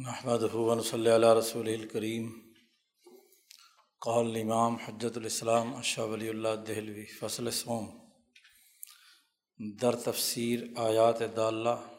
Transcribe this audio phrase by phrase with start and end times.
[0.00, 2.52] محمد ہُون صلی اللہ رسول الکریم
[4.00, 8.10] قال امام حجت الاسلام اشہ ولی اللہ دہلوی، فصل سوم
[9.80, 11.98] در تفسیر آیات داللہ.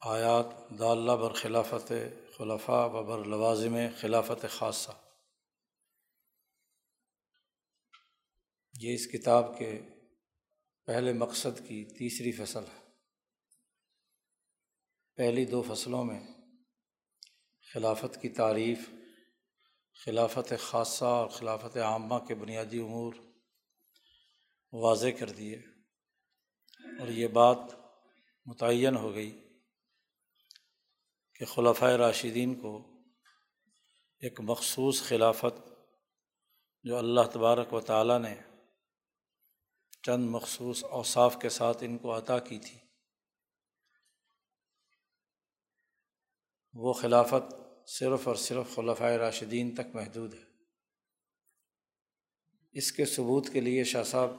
[0.00, 1.92] آیات داللہ بر خلافت
[2.36, 4.90] خلفاء و بر لوازم خلافت خاصہ.
[8.80, 9.80] یہ اس کتاب کے
[10.86, 12.81] پہلے مقصد کی تیسری فصل ہے.
[15.22, 16.20] پہلی دو فصلوں میں
[17.74, 18.90] خلافت کی تعریف،
[20.04, 23.14] خلافت خاصہ اور خلافت عامہ کے بنیادی امور
[24.72, 25.56] واضح کر دیے
[26.98, 27.56] اور یہ بات
[28.46, 29.48] متعین ہو گئی
[31.34, 32.86] کہ خلافۂ راشدین کو
[34.18, 35.68] ایک مخصوص خلافت
[36.82, 38.36] جو اللہ تبارک و تعالیٰ نے
[40.02, 42.81] چند مخصوص اوصاف کے ساتھ ان کو عطا کی تھی۔
[46.74, 47.54] وہ خلافت
[47.86, 50.52] صرف اور صرف خلفۂ راشدین تک محدود ہے۔
[52.72, 54.30] اس کے ثبوت کے لیے شاہ صاحب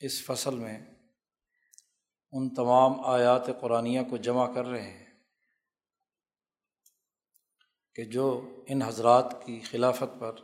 [0.00, 0.86] اس فصل میں
[2.32, 5.06] ان تمام آیات قرآنیہ کو جمع کر رہے ہیں
[7.94, 10.34] کہ جو ان حضرات کی خلافت پر،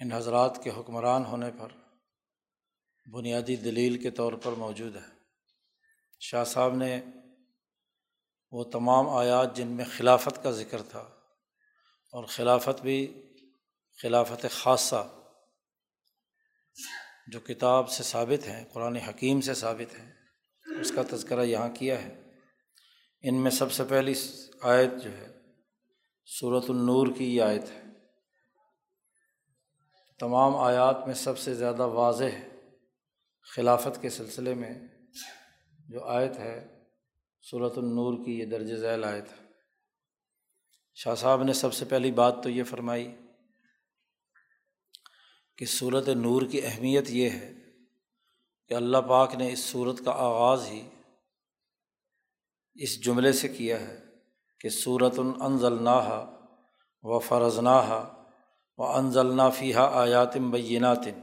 [0.00, 1.68] ان حضرات کے حکمران ہونے پر
[3.10, 5.18] بنیادی دلیل کے طور پر موجود ہے۔
[6.20, 7.02] شاہ صاحب نے
[8.52, 11.00] وہ تمام آیات جن میں خلافت کا ذکر تھا
[12.12, 13.22] اور خلافت بھی
[14.02, 15.08] خلافت خاصہ
[17.26, 20.12] جو کتاب سے ثابت ہیں، قرآن حکیم سے ثابت ہیں،
[20.80, 22.22] اس کا تذکرہ یہاں کیا ہے۔
[23.22, 24.14] ان میں سب سے پہلی
[24.62, 25.28] آیت جو ہے
[26.40, 27.82] صورت النور کی یہ آیت ہے۔
[30.18, 32.48] تمام آیات میں سب سے زیادہ واضح
[33.42, 34.74] خلافت کے سلسلے میں
[35.88, 36.77] جو آیت ہے
[37.42, 39.44] صورت النور کی یہ درج ذیل آئے تھا
[40.94, 43.16] شاہ صاحب نے سب سے پہلی بات تو یہ فرمائی
[45.56, 47.54] کہ صورت نور کی اہمیت یہ ہے
[48.68, 50.88] کہ اللہ پاک نے اس صورت کا آغاز ہی
[52.74, 54.04] اس جملے سے کیا ہے
[54.60, 55.86] کہ صورت النزل
[57.02, 58.24] و فرض ناہا
[58.76, 61.20] و انزل نافیہ آیاتم بیناتن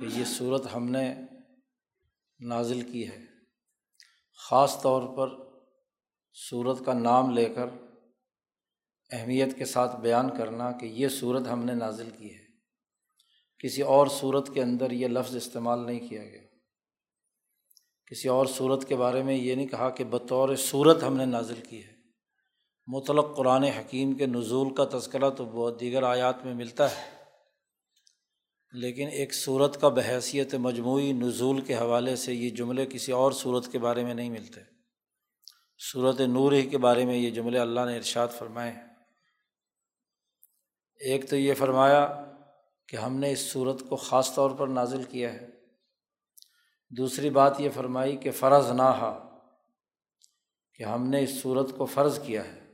[0.00, 1.14] کہ یہ صورت ہم نے
[2.40, 3.35] نازل کی ہے۔
[4.36, 5.28] خاص طور پر
[6.50, 7.66] صورت کا نام لے کر
[9.12, 12.46] اہمیت کے ساتھ بیان کرنا کہ یہ صورت ہم نے نازل کی ہے۔
[13.58, 16.42] کسی اور صورت کے اندر یہ لفظ استعمال نہیں کیا گیا۔
[18.06, 21.60] کسی اور صورت کے بارے میں یہ نہیں کہا کہ بطور صورت ہم نے نازل
[21.68, 21.92] کی ہے۔
[22.86, 27.15] مطلق قرآن حکیم کے نزول کا تذکرہ تو بہت دیگر آیات میں ملتا ہے۔
[28.78, 33.72] لیکن ایک صورت کا بحیثیت مجموعی نزول کے حوالے سے یہ جملے کسی اور صورت
[33.72, 34.60] کے بارے میں نہیں ملتے۔
[35.92, 38.84] صورت نور ہی کے بارے میں یہ جملے اللہ نے ارشاد فرمائے ہیں۔
[41.00, 42.32] ایک تو یہ فرمایا
[42.88, 45.46] کہ ہم نے اس صورت کو خاص طور پر نازل کیا ہے۔
[46.90, 49.38] دوسری بات یہ فرمائی کہ فرض نہ ہا
[50.74, 52.72] کہ ہم نے اس صورت کو فرض کیا ہے۔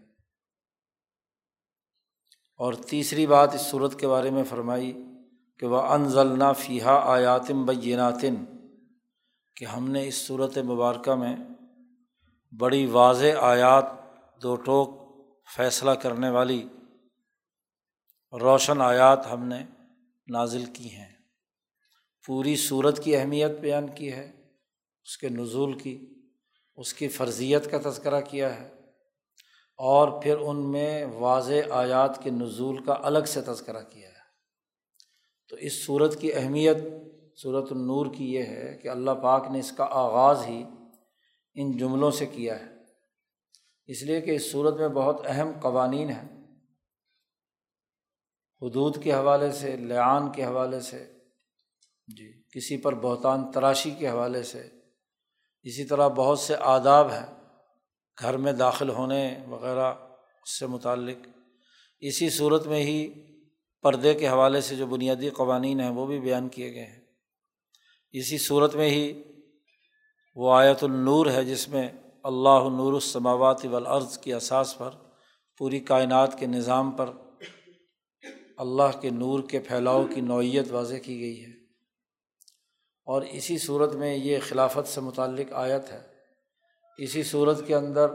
[2.56, 4.92] اور تیسری بات اس صورت کے بارے میں فرمائی
[5.62, 8.36] کہ وہ انزل فیحہ آیاتم بیناتن
[9.56, 11.34] کہ ہم نے اس صورت مبارکہ میں
[12.52, 13.84] بڑی واضح آیات،
[14.42, 14.90] دو ٹوک
[15.56, 16.62] فیصلہ کرنے والی
[18.32, 19.62] روشن آیات ہم نے
[20.28, 21.10] نازل کی ہیں۔
[22.24, 24.30] پوری صورت کی اہمیت بیان کی ہے،
[25.06, 25.96] اس کے نزول کی،
[26.78, 28.68] اس کی فرضیت کا تذکرہ کیا ہے،
[29.78, 34.11] اور پھر ان میں واضح آیات کے نزول کا الگ سے تذکرہ کیا ہے۔
[35.52, 36.76] تو اس صورت کی اہمیت
[37.42, 40.64] صورت النور کی یہ ہے کہ اللہ پاک نے اس کا آغاز ہی
[41.54, 42.64] ان جملوں سے کیا ہے۔
[43.86, 46.44] اس لیے کہ اس صورت میں بہت اہم قوانین ہیں۔
[48.62, 51.12] حدود کے حوالے سے لعان کے حوالے سے
[52.06, 54.62] جی کسی پر بہتان تراشی کے حوالے سے،
[55.62, 57.34] اسی طرح بہت سے آداب ہیں،
[58.20, 59.94] گھر میں داخل ہونے وغیرہ
[60.42, 61.28] اس سے متعلق۔
[62.00, 63.31] اسی صورت میں ہی
[63.82, 67.00] پردے کے حوالے سے جو بنیادی قوانین ہیں وہ بھی بیان کیے گئے ہیں۔
[68.12, 69.22] اسی صورت میں ہی
[70.34, 71.88] وہ آیت النور ہے جس میں
[72.22, 74.90] اللہ نور السماوات والارض کی اساس پر
[75.58, 77.10] پوری کائنات کے نظام پر
[78.56, 81.50] اللہ کے نور کے پھیلاؤ کی نوعیت واضح کی گئی ہے۔
[83.04, 86.00] اور اسی صورت میں یہ خلافت سے متعلق آیت ہے۔
[86.98, 88.06] اسی صورت کے اندر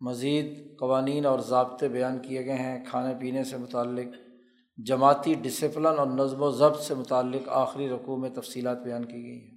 [0.00, 4.31] مزید قوانین اور ضابطے بیان کیے گئے ہیں، کھانے پینے سے متعلق
[4.76, 9.50] جماعتی ڈسپلن اور نظم و ضبط سے متعلق آخری رقوع میں تفصیلات بیان کی گئی
[9.50, 9.56] ہیں۔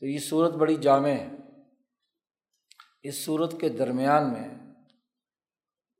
[0.00, 1.30] تو یہ صورت بڑی جامع ہے۔
[3.02, 4.48] اس صورت کے درمیان میں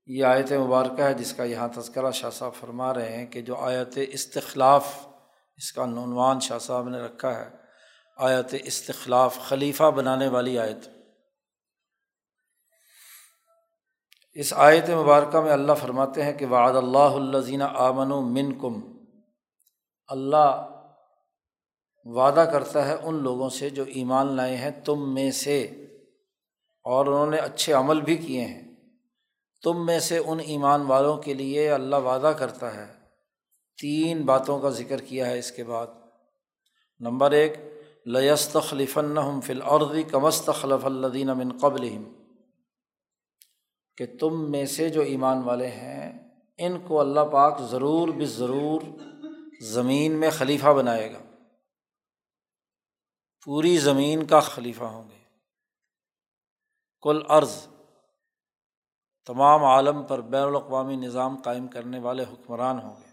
[0.06, 3.56] یہ آیت مبارکہ ہے جس کا یہاں تذکرہ شاہ صاحب فرما رہے ہیں کہ جو
[3.56, 5.06] آیت استخلاف،
[5.56, 7.50] اس کا عنوان شاہ صاحب نے رکھا ہے،
[8.16, 11.03] آیت استخلاف خلیفہ بنانے والی آیت۔
[14.34, 18.80] اس آیت مبارکہ میں اللہ فرماتے ہیں کہ وعد اللہ الزین آمن و من کم
[20.08, 20.68] اللہ
[22.04, 25.62] وعدہ کرتا ہے ان لوگوں سے جو ایمان لائے ہیں تم میں سے،
[26.84, 28.74] اور انہوں نے اچھے عمل بھی کیے ہیں۔
[29.62, 32.86] تم میں سے ان ایمان والوں کے لیے اللہ وعدہ کرتا ہے۔
[33.80, 35.86] تین باتوں کا ذکر کیا ہے اس کے بعد۔
[37.00, 37.58] نمبر ایک
[38.06, 41.88] لست خلیفن فل عرضی کمست خلف الدین امن قبل
[43.96, 48.80] کہ تم میں سے جو ایمان والے ہیں، ان کو اللہ پاک ضرور بے ضرور
[49.60, 51.18] زمین میں خلیفہ بنائے گا۔
[53.44, 55.18] پوری زمین کا خلیفہ ہوں گے۔
[57.02, 57.66] کل عرض،
[59.26, 63.10] تمام عالم پر بین الاقوامی نظام قائم کرنے والے حکمران ہوں گے۔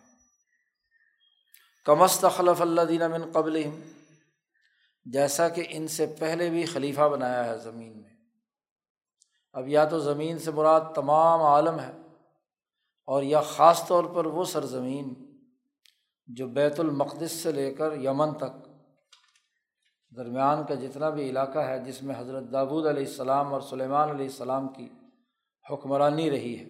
[1.86, 3.64] کمست خلف اللہ دین من قبل
[5.06, 8.11] جیسا کہ ان سے پہلے بھی خلیفہ بنایا ہے زمین میں۔
[9.54, 11.92] اب یا تو زمین سے مراد تمام عالم ہے
[13.08, 15.14] اور یا خاص طور پر وہ سرزمین
[16.28, 18.68] جو بیت المقدس سے لے کر یمن تک،
[20.12, 24.26] درمیان کا جتنا بھی علاقہ ہے جس میں حضرت دابود علیہ السلام اور سلیمان علیہ
[24.26, 24.88] السلام کی
[25.72, 26.66] حکمرانی رہی ہے،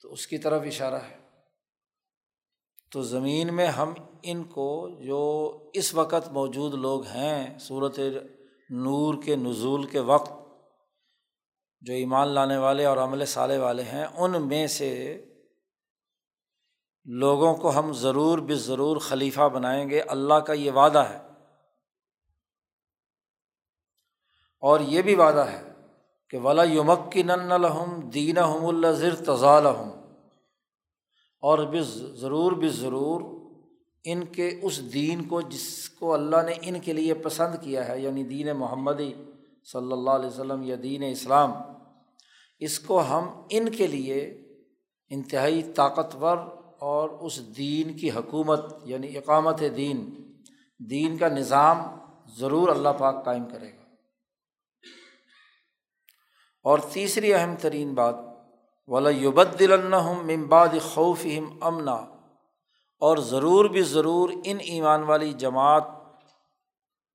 [0.00, 1.18] تو اس کی طرف اشارہ ہے۔
[2.92, 5.20] تو زمین میں ہم ان کو جو
[5.74, 7.98] اس وقت موجود لوگ ہیں صورت
[8.70, 10.32] نور کے نزول کے وقت
[11.82, 15.24] جو ایمان لانے والے اور عمل سالے والے ہیں، ان میں سے
[17.04, 21.18] لوگوں کو ہم ضرور بے ضرور خلیفہ بنائیں گے۔ اللہ کا یہ وعدہ ہے۔
[24.60, 25.72] اور یہ بھی وعدہ ہے
[26.30, 29.66] کہ ولا یمک الحم دین ہم الزر تضال
[31.40, 33.50] اور بز ضرور بز ضرور
[34.04, 38.00] ان کے اس دین کو جس کو اللہ نے ان کے لیے پسند کیا ہے
[38.00, 39.31] یعنی دین محمدی۔
[39.64, 41.52] صلی اللہ علیہ وسلم، یا دین اسلام،
[42.58, 44.42] اس کو ہم ان کے لیے
[45.10, 46.36] انتہائی طاقتور
[46.78, 50.10] اور اس دین کی حکومت یعنی اقامت دین
[50.90, 51.78] دین کا نظام
[52.36, 53.82] ضرور اللہ پاک قائم کرے گا۔
[56.62, 58.14] اور تیسری اہم ترین بات
[58.86, 59.10] ولا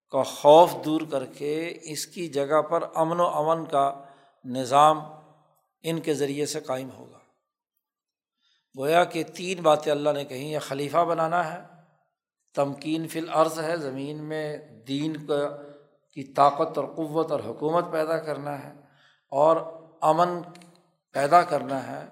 [0.10, 4.04] کا خوف دور کر کے اس کی جگہ پر امن و امن کا
[4.46, 5.00] نظام
[5.84, 7.18] ان کے ذریعے سے قائم ہوگا۔
[8.78, 11.60] گویا کہ تین باتیں اللہ نے کہیں یا خلیفہ بنانا ہے،
[12.56, 14.58] تمکین فی العرض ہے، زمین میں
[14.88, 15.58] دین کا،
[16.14, 18.74] کی طاقت اور قوت اور حکومت پیدا کرنا ہے
[19.32, 19.58] اور
[20.02, 20.42] امن
[21.12, 22.06] پیدا کرنا ہے،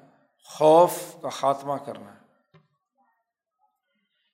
[0.44, 2.25] خوف کا خاتمہ کرنا ہے۔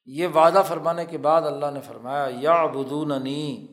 [0.05, 3.67] یہ وعدہ فرمانے کے بعد اللہ نے فرمایا یا بدوننی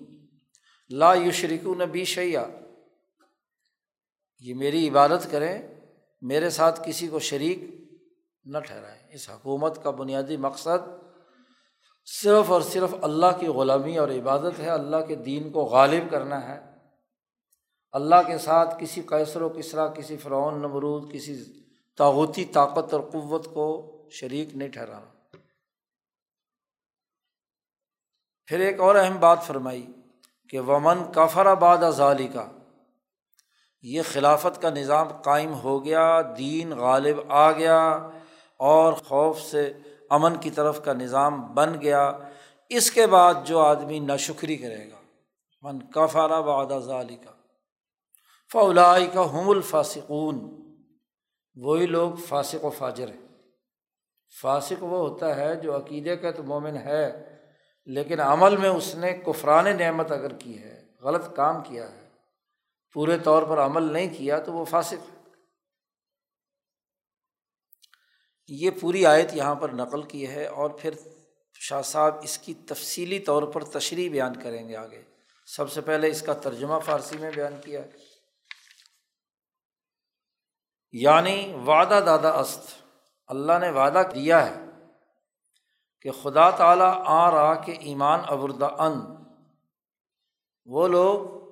[0.90, 2.46] لا یو نبی شیا
[4.40, 5.62] یہ میری عبادت کریں،
[6.22, 7.58] میرے ساتھ کسی کو شریک
[8.44, 10.88] نہ ٹھہرائیں۔ اس حکومت کا بنیادی مقصد
[12.04, 16.48] صرف اور صرف اللہ کی غلامی اور عبادت ہے۔ اللہ کے دین کو غالب کرنا
[16.48, 16.60] ہے۔
[17.92, 21.44] اللہ کے ساتھ کسی قیصر و کسرا کسی فرعون، نمرود، کسی
[21.96, 25.17] تاغوتی طاقت اور قوت کو شریک نہیں ٹھہرانا۔
[28.48, 29.86] پھر ایک اور اہم بات فرمائی
[30.48, 32.46] کہ ومن کافر آباد ازالی کا
[33.82, 38.08] یہ خلافت کا نظام قائم ہو گیا، دین غالب آ گیا
[38.60, 39.72] اور خوف سے
[40.10, 42.18] امن کی طرف کا نظام بن گیا،
[42.68, 45.00] اس کے بعد جو آدمی ناشکری کرے گا
[45.62, 47.32] من کفارہ آباد ازالی کا
[48.52, 50.38] فلائی کا ہم الفاسقون،
[51.56, 53.26] وہی لوگ فاسق و فاجر ہیں۔
[54.40, 57.04] فاسق وہ ہوتا ہے جو عقیدے کا تو مومن ہے
[57.88, 62.08] لیکن عمل میں اس نے کفران نعمت اگر کی ہے، غلط کام کیا ہے،
[62.92, 65.18] پورے طور پر عمل نہیں کیا تو وہ فاسق ہے۔
[68.48, 70.94] یہ پوری آیت یہاں پر نقل کی ہے اور پھر
[71.54, 75.02] شاہ صاحب اس کی تفصیلی طور پر تشریح بیان کریں گے آگے۔
[75.46, 77.90] سب سے پہلے اس کا ترجمہ فارسی میں بیان کیا۔ ہے
[80.92, 82.82] یعنی وعدہ دادا است،
[83.26, 84.67] اللہ نے وعدہ دیا ہے۔
[86.02, 89.00] کہ خدا تعالیٰ آ رہا کہ ایمان ابردا ان۔
[90.64, 91.48] وہ لوگ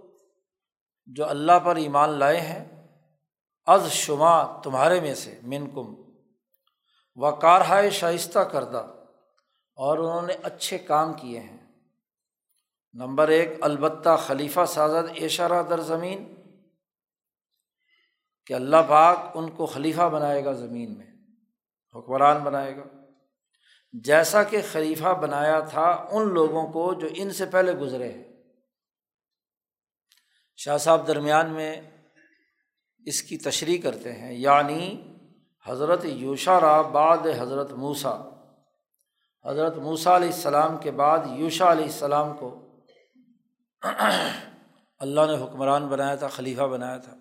[1.07, 2.87] جو اللہ پر ایمان لائے ہیں،
[3.67, 5.95] از شما تمہارے میں سے من کم
[7.15, 8.95] و کارہائے شائستہ کردہ
[9.77, 11.67] اور انہوں نے اچھے کام کیے ہیں۔
[12.93, 16.35] نمبر ایک، البتہ خلیفہ سازد اشارہ در زمین،
[18.47, 21.07] کہ اللہ پاک ان کو خلیفہ بنائے گا زمین میں،
[21.95, 22.96] حکمران بنائے گا۔
[24.05, 28.25] جیسا کہ خلیفہ بنایا تھا ان لوگوں کو جو ان سے پہلے گزرے ہیں۔
[30.57, 31.81] شاہ صاحب درمیان میں
[33.07, 35.03] اس کی تشریح کرتے ہیں یعنی
[35.67, 38.17] حضرت یوشا بعد حضرت موسا
[39.45, 42.81] حضرت موسیٰ علیہ السلام کے بعد یوشا علیہ السلام کو
[44.99, 47.15] اللہ نے حکمران بنایا تھا، خلیفہ بنایا تھا۔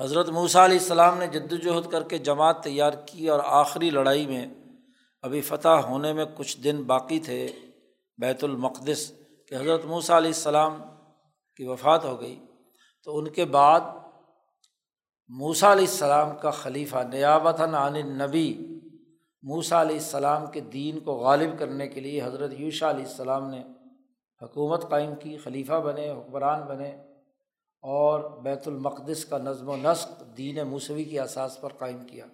[0.00, 4.26] حضرت موسیٰ علیہ السلام نے جد وجہد کر کے جماعت تیار کی اور آخری لڑائی
[4.26, 4.63] میں
[5.24, 7.52] ابھی فتح ہونے میں کچھ دن باقی تھے،
[8.18, 9.12] بیت المقدس
[9.48, 10.82] کہ حضرت موسیٰ علیہ السلام
[11.56, 12.40] کی وفات ہو گئی۔
[13.04, 13.80] تو ان کے بعد
[15.28, 18.58] موسا علیہ السلام کا خلیفہ نیابت عن نبی
[19.42, 23.62] موسا علیہ السلام کے دین کو غالب کرنے کے لیے حضرت یوشا علیہ السلام نے
[24.42, 26.90] حکومت قائم کی، خلیفہ بنے، حکمران بنے
[27.82, 32.26] اور بیت المقدس کا نظم و نسق دین موسوی کی اساس پر قائم کیا۔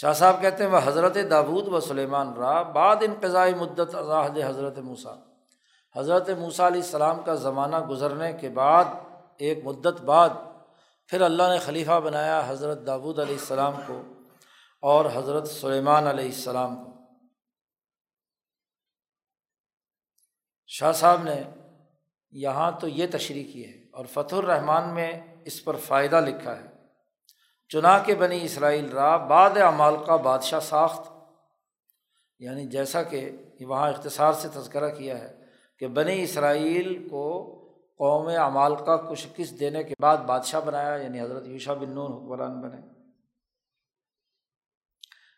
[0.00, 4.78] شاہ صاحب کہتے ہیں وہ حضرت داود و سلیمان را بعد انقضائی مدت اضاحد حضرت
[4.78, 5.16] موسیٰ۔
[5.96, 8.84] حضرت موسیٰ علیہ السلام کا زمانہ گزرنے کے بعد،
[9.38, 10.28] ایک مدت بعد،
[11.06, 14.02] پھر اللہ نے خلیفہ بنایا حضرت داود علیہ السلام کو
[14.82, 16.90] اور حضرت سلیمان علیہ السلام کو۔
[20.66, 21.42] شاہ صاحب نے
[22.30, 26.67] یہاں تو یہ تشریح کی ہے اور فتح الرحمان میں اس پر فائدہ لکھا ہے۔
[27.68, 31.12] چنا کے بنی اسرائیل را بعد اعمال کا بادشاہ ساخت۔
[32.38, 35.36] یعنی جیسا کہ وہاں اختصار سے تذکرہ کیا ہے
[35.78, 37.54] کہ بنی اسرائیل کو
[37.98, 42.12] قوم اعمال کا کچھ کس دینے کے بعد بادشاہ بنایا یعنی حضرت یوشا بن نون
[42.12, 42.80] حکمران بنے۔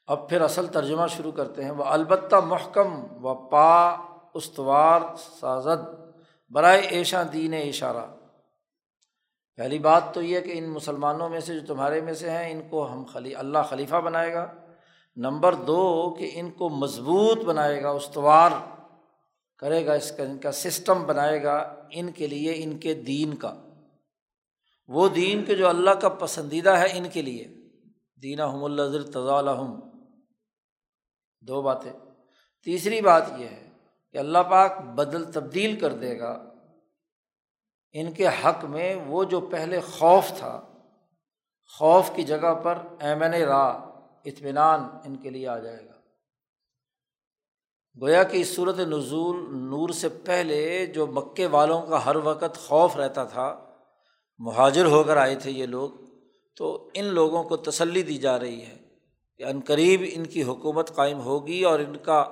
[0.07, 3.91] اب پھر اصل ترجمہ شروع کرتے ہیں وہ البتہ محکم و پا
[4.35, 5.01] استوار
[5.41, 6.01] سازد۔
[6.51, 8.20] برائے ایشا دین اشارہ
[9.61, 12.61] پہلی بات تو یہ کہ ان مسلمانوں میں سے جو تمہارے میں سے ہیں، ان
[12.71, 14.52] کو ہم خلی، اللہ خلیفہ بنائے گا۔
[15.17, 18.50] نمبر دو، کہ ان کو مضبوط بنائے گا، استوار
[19.59, 23.35] کرے گا، اس کا، ان کا سسٹم بنائے گا ان کے لیے، ان کے دین
[23.35, 23.55] کا۔
[24.88, 27.49] وہ دین کے جو اللہ کا پسندیدہ ہے ان کے لیے۔
[28.23, 29.81] دینہ ہم الظر تضالحم
[31.40, 31.93] دو باتیں۔
[32.64, 33.69] تیسری بات یہ ہے
[34.12, 36.50] کہ اللہ پاک بدل تبدیل کر دے گا۔
[37.93, 40.61] ان کے حق میں وہ جو پہلے خوف تھا،
[41.79, 43.65] خوف کی جگہ پر ایمن را
[44.25, 45.99] اطمینان ان کے لیے آ جائے گا۔
[47.97, 49.37] گویا کہ اس صورت نزول
[49.71, 53.49] نور سے پہلے جو مکے والوں کا ہر وقت خوف رہتا تھا،
[54.39, 55.91] مہاجر ہو کر آئے تھے یہ لوگ،
[56.57, 58.77] تو ان لوگوں کو تسلی دی جا رہی ہے
[59.37, 62.25] کہ عن قریب ان کی حکومت قائم ہوگی اور ان کا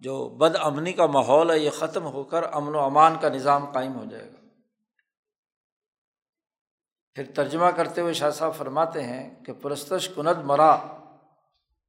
[0.00, 3.70] جو بد امنی کا ماحول ہے، یہ ختم ہو کر امن و امان کا نظام
[3.72, 4.35] قائم ہو جائے گا۔
[7.16, 10.76] پھر ترجمہ کرتے ہوئے شاہ صاحب فرماتے ہیں کہ پرستش کند مرا،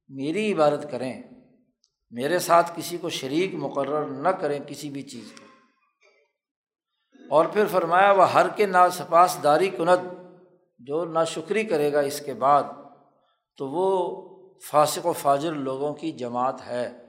[0.08, 1.22] میری عبادت کریں،
[2.10, 5.44] میرے ساتھ کسی کو شریک مقرر نہ کریں کسی بھی چیز کو۔
[7.30, 9.98] اور پھر فرمایا، وہ ہر کے نا سپاس داری کنت
[10.78, 12.62] جو نا شکری کرے گا اس کے بعد،
[13.56, 14.18] تو وہ
[14.70, 17.06] فاسق و فاجر لوگوں کی جماعت ہے۔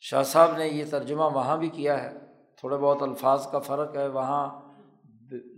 [0.00, 2.18] شاہ صاحب نے یہ ترجمہ وہاں بھی کیا ہے۔
[2.56, 4.67] تھوڑے بہت الفاظ کا فرق ہے، وہاں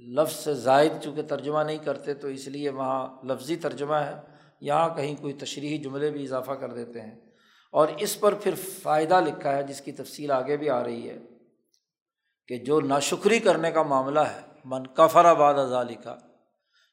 [0.08, 4.14] لفظ سے زائد چونکہ ترجمہ نہیں کرتے تو اس لیے وہاں لفظی ترجمہ ہے۔
[4.60, 7.20] یہاں کہیں کوئی تشریحی جملے بھی اضافہ کر دیتے ہیں۔
[7.72, 11.18] اور اس پر پھر فائدہ لکھا ہے جس کی تفصیل آگے بھی آ رہی ہے
[12.48, 16.16] کہ جو ناشکری کرنے کا معاملہ ہے، من کفر آباد ازالی کا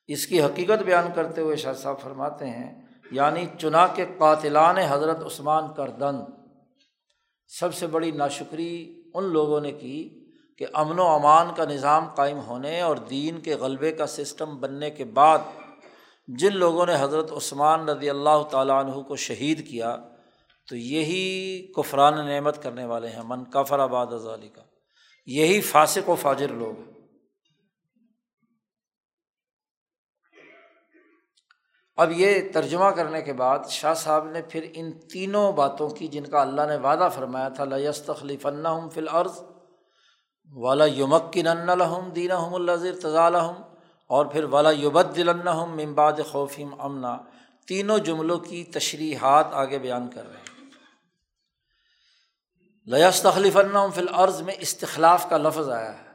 [0.08, 2.82] اس کی حقیقت بیان کرتے ہوئے شاہ صاحب فرماتے ہیں
[3.12, 6.16] یعنی چنا کے قاتلان حضرت عثمان کردن۔
[7.48, 10.17] سب سے بڑی ناشکری ان لوگوں نے کی
[10.58, 14.92] کہ امن و امان کا نظام قائم ہونے اور دین کے غلبے کا سسٹم بننے
[14.92, 15.40] کے بعد
[16.28, 19.98] جن لوگوں نے حضرت عثمان رضی اللہ تعالیٰ عنہ کو شہید کیا،
[20.68, 24.62] تو یہی کفران نعمت کرنے والے ہیں۔ من کفر آباد ازالی کا
[25.26, 26.94] یہی فاسق و فاجر لوگ ہیں۔
[31.96, 36.24] اب یہ ترجمہ کرنے کے بعد شاہ صاحب نے پھر ان تینوں باتوں کی جن
[36.24, 38.10] کا اللہ نے وعدہ فرمایا تھا لس
[38.94, 39.42] فی العرض
[40.54, 43.62] والا یمکن الحم دین الظر تضالحم
[44.08, 47.18] اور پھر والا یبد دل ممباد خوفیم امنا
[47.68, 50.48] تینوں جملوں کی تشریحات آگے بیان کر رہے ہیں۔
[52.86, 53.54] لیاس تخلیف
[53.96, 56.08] فی العرض میں استخلاف کا لفظ آیا ہے۔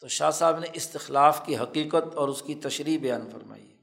[0.00, 3.76] تو شاہ صاحب نے استخلاف کی حقیقت اور اس کی تشریح بیان فرمائی۔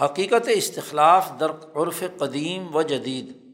[0.00, 3.47] حقیقت استخلاف در عرف قدیم و جدید۔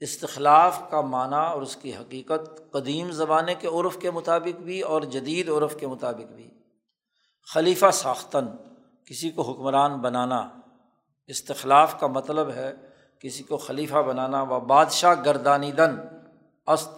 [0.00, 5.02] استخلاف کا معنی اور اس کی حقیقت قدیم زمانے کے عرف کے مطابق بھی اور
[5.02, 6.50] جدید عرف کے مطابق بھی۔
[7.54, 8.46] خلیفہ ساختن،
[9.06, 10.48] کسی کو حکمران بنانا۔
[11.26, 12.72] استخلاف کا مطلب ہے
[13.20, 15.96] کسی کو خلیفہ بنانا و بادشاہ گردانی دن،
[16.66, 16.90] است،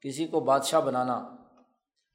[0.00, 1.28] کسی کو بادشاہ بنانا۔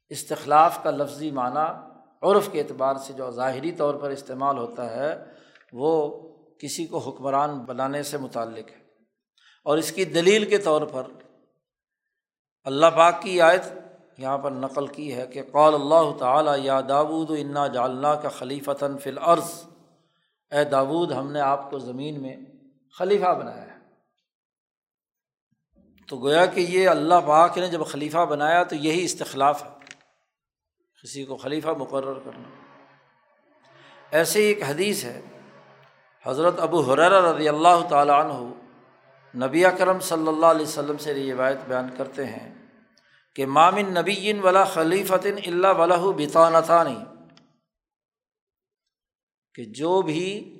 [0.08, 5.24] استخلاف کا لفظی معنی عرف کے اعتبار سے جو ظاہری طور پر استعمال ہوتا ہے،
[5.72, 6.22] وہ
[6.58, 8.85] کسی کو حکمران بنانے سے متعلق ہے۔
[9.66, 11.02] اور اس کی دلیل کے طور پر
[12.64, 13.62] اللہ پاک کی آیت
[14.18, 18.98] یہاں پر نقل کی ہے کہ قول اللہ تعالیٰ، یا داود، انا جاللہ کا خلیفتاً
[18.98, 19.64] فی العرض
[20.50, 22.36] اے داود، ہم نے آپ کو زمین میں
[22.98, 23.76] خلیفہ بنایا ہے۔
[26.08, 29.68] تو گویا کہ یہ اللہ پاک نے جب خلیفہ بنایا تو یہی استخلاف ہے۔
[31.02, 32.48] کسی کو خلیفہ مقرر کرنا۔
[34.10, 35.20] ایسے ایک حدیث ہے،
[36.22, 38.65] حضرت ابو حریر رضی اللہ تعالیٰ عنہ
[39.44, 42.54] نبی کرم صلی اللہ علیہ وسلم سے روایت بیان کرتے ہیں
[43.34, 47.04] کہ مامن نبی ولا خلیفۃ اللہ ولہ بتانتا نہیں
[49.54, 50.52] کہ جو بھی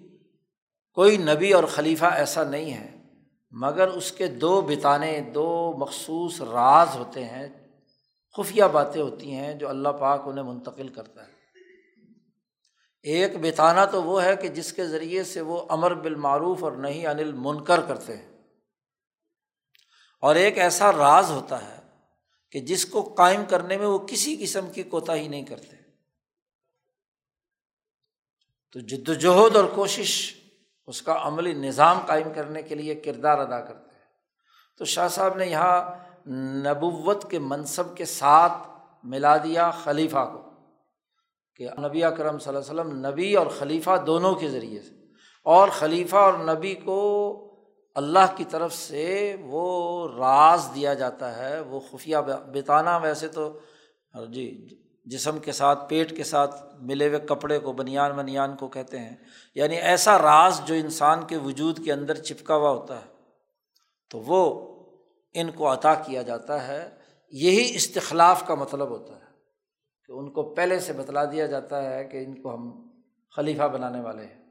[0.92, 3.02] کوئی نبی اور خلیفہ ایسا نہیں ہے،
[3.50, 7.48] مگر اس کے دو بتانے دو مخصوص راز ہوتے ہیں،
[8.32, 11.32] خفیہ باتیں ہوتی ہیں جو اللہ پاک انہیں منتقل کرتا ہے۔
[13.02, 17.06] ایک بتانا تو وہ ہے کہ جس کے ذریعے سے وہ امر بالمعروف اور نہیں
[17.06, 18.35] انل منکر کرتے ہیں۔
[20.26, 21.80] اور ایک ایسا راز ہوتا ہے
[22.50, 25.76] کہ جس کو قائم کرنے میں وہ کسی قسم کی کوتاہی نہیں کرتے۔
[28.72, 30.34] تو جدوجہد اور کوشش
[30.86, 34.04] اس کا عملی نظام قائم کرنے کے لیے کردار ادا کرتے ہیں۔
[34.78, 35.90] تو شاہ صاحب نے یہاں
[36.68, 38.52] نبوت کے منصب کے ساتھ
[39.04, 40.50] ملا دیا خلیفہ کو
[41.54, 44.94] کہ نبی اکرم صلی اللہ علیہ وسلم نبی اور خلیفہ دونوں کے ذریعے سے۔
[45.42, 47.32] اور خلیفہ اور نبی کو
[47.96, 52.16] اللہ کی طرف سے وہ راز دیا جاتا ہے، وہ خفیہ
[52.54, 53.58] بتانا ویسے تو
[54.28, 54.68] جی
[55.04, 59.16] جسم کے ساتھ، پیٹ کے ساتھ ملے ہوئے کپڑے کو، بنیان بنیان کو کہتے ہیں۔
[59.54, 63.10] یعنی ایسا راز جو انسان کے وجود کے اندر چپکا ہوا ہوتا ہے۔
[64.10, 64.72] تو وہ
[65.32, 66.90] ان کو عطا کیا جاتا ہے۔
[67.30, 69.26] یہی استخلاف کا مطلب ہوتا ہے۔
[70.04, 72.88] کہ ان کو پہلے سے بتلا دیا جاتا ہے کہ ان کو ہم
[73.36, 74.45] خلیفہ بنانے والے ہیں۔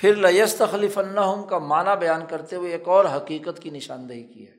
[0.00, 4.46] پھر لیست خلیف اللہ کا معنی بیان کرتے ہوئے ایک اور حقیقت کی نشاندہی کی
[4.48, 4.54] ہے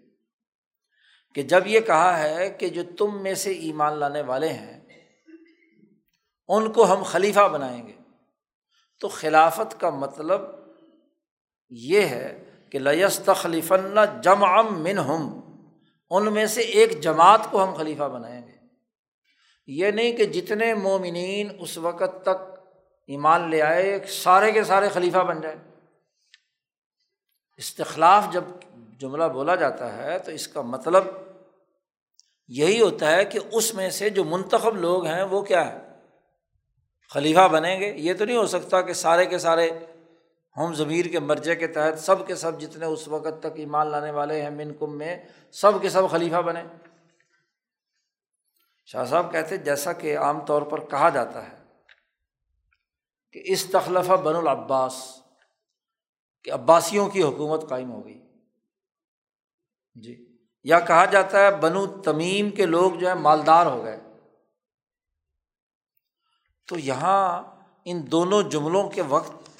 [1.35, 4.79] کہ جب یہ کہا ہے کہ جو تم میں سے ایمان لانے والے ہیں،
[6.47, 7.93] ان کو ہم خلیفہ بنائیں گے،
[8.99, 10.41] تو خلافت کا مطلب
[11.69, 15.39] یہ ہے کہ لیست خلیفن جم ام من ہم
[16.09, 18.57] ان میں سے ایک جماعت کو ہم خلیفہ بنائیں گے۔
[19.67, 22.50] یہ نہیں کہ جتنے مومنین اس وقت تک
[23.11, 25.55] ایمان لے آئے سارے کے سارے خلیفہ بن جائے۔
[27.57, 28.43] استخلاف جب
[28.99, 31.03] جملہ بولا جاتا ہے تو اس کا مطلب
[32.47, 35.77] یہی ہوتا ہے کہ اس میں سے جو منتخب لوگ ہیں وہ کیا ہے
[37.11, 39.69] خلیفہ بنیں گے۔ یہ تو نہیں ہو سکتا کہ سارے کے سارے
[40.57, 44.11] ہم ضمیر کے مرجے کے تحت سب کے سب جتنے اس وقت تک ایمان لانے
[44.11, 45.15] والے ہیں من کم میں،
[45.51, 46.63] سب کے سب خلیفہ بنے
[48.85, 51.60] شاہ صاحب کہتے جیسا کہ عام طور پر کہا جاتا ہے
[53.31, 55.21] کہ اس تخلفہ بن العباس،
[56.43, 58.21] کہ عباسیوں کی حکومت قائم ہو گئی۔
[59.95, 63.99] جی۔ یا کہا جاتا ہے بنو تمیم کے لوگ جو ہے مالدار ہو گئے۔
[66.67, 67.43] تو یہاں
[67.85, 69.59] ان دونوں جملوں کے وقت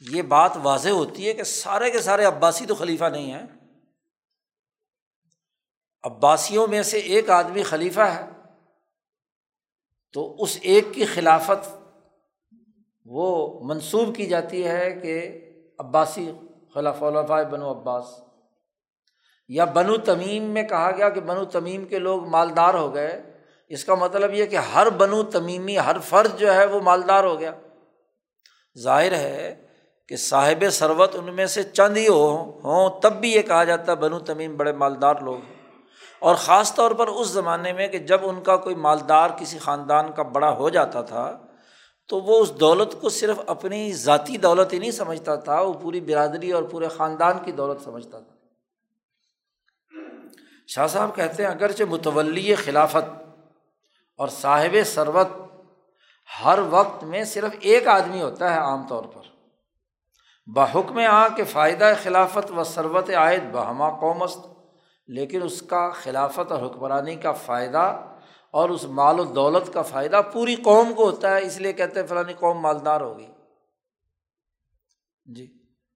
[0.00, 3.46] یہ بات واضح ہوتی ہے کہ سارے کے سارے عباسی تو خلیفہ نہیں ہیں۔
[6.02, 8.26] عباسیوں میں سے ایک آدمی خلیفہ ہے۔
[10.12, 11.77] تو اس ایک کی خلافت
[13.10, 15.40] وہ منسوب کی جاتی ہے کہ
[15.78, 16.32] عباسی
[16.74, 17.02] خلاف
[17.50, 18.04] بنو عباس
[19.48, 23.22] یا بنو تمیم میں کہا گیا کہ بنو تمیم کے لوگ مالدار ہو گئے۔
[23.68, 27.40] اس کا مطلب یہ کہ ہر بنو تمیمی، ہر فرد جو ہے وہ مالدار ہو
[27.40, 27.52] گیا۔
[28.78, 29.66] ظاہر ہے
[30.08, 33.92] کہ صاحب ثروت ان میں سے چند ہی ہو، ہوں، تب بھی یہ کہا جاتا
[33.92, 35.72] ہے بنو تمیم بڑے مالدار لوگ ہیں۔
[36.18, 40.12] اور خاص طور پر اس زمانے میں کہ جب ان کا کوئی مالدار کسی خاندان
[40.12, 41.38] کا بڑا ہو جاتا تھا
[42.08, 46.00] تو وہ اس دولت کو صرف اپنی ذاتی دولت ہی نہیں سمجھتا تھا، وہ پوری
[46.00, 48.34] برادری اور پورے خاندان کی دولت سمجھتا تھا۔
[50.66, 53.22] شاہ صاحب کہتے ہیں، اگرچہ متولی خلافت
[54.16, 55.28] اور صاحب ثروت
[56.44, 59.22] ہر وقت میں صرف ایک آدمی ہوتا ہے عام طور پر۔
[60.46, 64.38] بحکم آ کہ فائدہ خلافت و ثروت عائد بہما قومست
[65.06, 68.04] لیکن اس کا خلافت اور حکمرانی کا فائدہ
[68.50, 72.00] اور اس مال و دولت کا فائدہ پوری قوم کو ہوتا ہے، اس لیے کہتے
[72.00, 73.26] ہیں فلانی قوم مالدار ہوگی۔
[75.24, 75.46] جی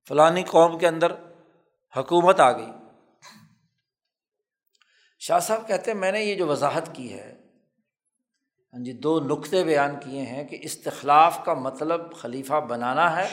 [0.08, 1.12] فلانی قوم کے اندر
[1.96, 2.70] حکومت آ گئی۔
[5.18, 7.38] شاہ صاحب کہتے ہیں، میں نے یہ جو وضاحت کی ہے
[8.74, 13.28] ہاں جی دو نقطے بیان کیے ہیں کہ استخلاف کا مطلب خلیفہ بنانا ہے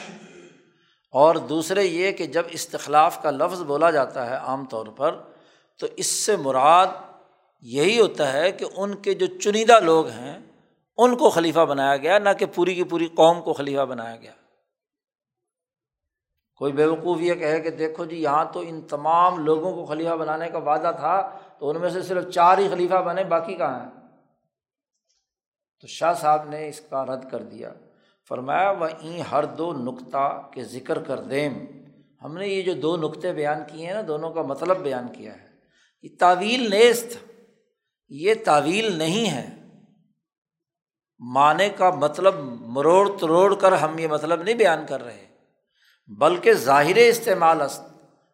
[1.14, 5.20] اور دوسرے یہ کہ جب استخلاف کا لفظ بولا جاتا ہے عام طور پر،
[5.78, 6.86] تو اس سے مراد
[7.62, 10.38] یہی ہوتا ہے کہ ان کے جو چنیدہ لوگ ہیں،
[10.96, 14.32] ان کو خلیفہ بنایا گیا، نہ کہ پوری کی پوری قوم کو خلیفہ بنایا گیا۔
[16.54, 20.48] کوئی بیوقوف یہ کہے کہ دیکھو جی یہاں تو ان تمام لوگوں کو خلیفہ بنانے
[20.48, 23.90] کا وعدہ تھا، تو ان میں سے صرف چار ہی خلیفہ بنے، باقی کہاں ہیں؟
[25.80, 27.72] تو شاہ صاحب نے اس کا رد کر دیا۔
[28.28, 31.52] فرمایا وہ این ہر دو نقطہ کے ذکر کر دیم
[32.24, 35.34] ہم نے یہ جو دو نقطے بیان کیے ہیں نا، دونوں کا مطلب بیان کیا
[35.34, 35.48] ہے۔
[36.02, 37.29] یہ تعویل نیست۔
[38.10, 39.48] یہ تعویل نہیں ہے۔
[41.20, 42.34] معنی کا مطلب
[42.68, 45.26] مروڑ تروڑ کر ہم یہ مطلب نہیں بیان کر رہے،
[46.18, 47.82] بلکہ ظاہر استعمال است،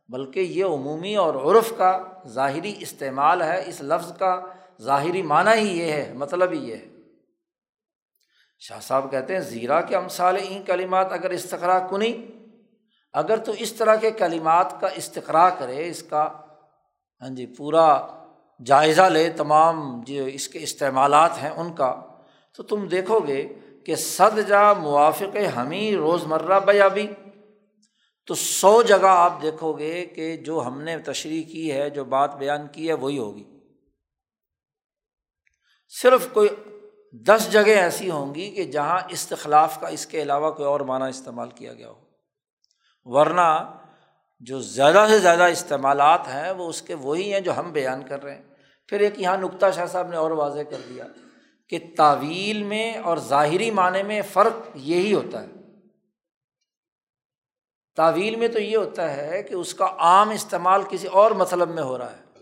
[0.09, 1.91] بلکہ یہ عمومی اور عرف کا
[2.27, 4.41] ظاہری استعمال ہے، اس لفظ کا
[4.83, 6.87] ظاہری معنی ہی یہ ہے مطلب ہی یہ ہے۔
[8.59, 12.13] شاہ صاحب کہتے ہیں، زیرہ کے امثال این کلمات اگر استقرا کنی،
[13.15, 16.25] اگر تو اس طرح کے کلمات کا استقرا کرے، اس کا
[17.23, 17.87] ہاں جی پورا
[18.65, 22.03] جائزہ لے، تمام جو اس کے استعمالات ہیں ان کا،
[22.57, 23.49] تو تم دیکھو گے
[23.87, 27.07] کہ صد جا موافق ہمیں روز مرہ بیابی۔
[28.27, 32.37] تو سو جگہ آپ دیکھو گے کہ جو ہم نے تشریح کی ہے، جو بات
[32.37, 33.45] بیان کی ہے، وہی ہوگی۔
[35.89, 36.49] صرف کوئی
[37.13, 41.09] دس جگہ ایسی ہوں گی کہ جہاں استخلاف کا اس کے علاوہ کوئی اور معنی
[41.09, 42.01] استعمال کیا گیا ہو۔
[43.05, 43.79] ورنہ
[44.41, 48.23] جو زیادہ سے زیادہ استعمالات ہیں، وہ اس کے وہی ہیں جو ہم بیان کر
[48.23, 48.43] رہے ہیں۔
[48.89, 51.05] پھر ایک یہاں نقطہ شاہ صاحب نے اور واضح کر دیا
[51.69, 55.47] کہ تعویل میں اور ظاہری معنی میں فرق یہی ہوتا ہے۔
[57.97, 61.83] تعویل میں تو یہ ہوتا ہے کہ اس کا عام استعمال کسی اور مطلب میں
[61.83, 62.39] ہو رہا ہے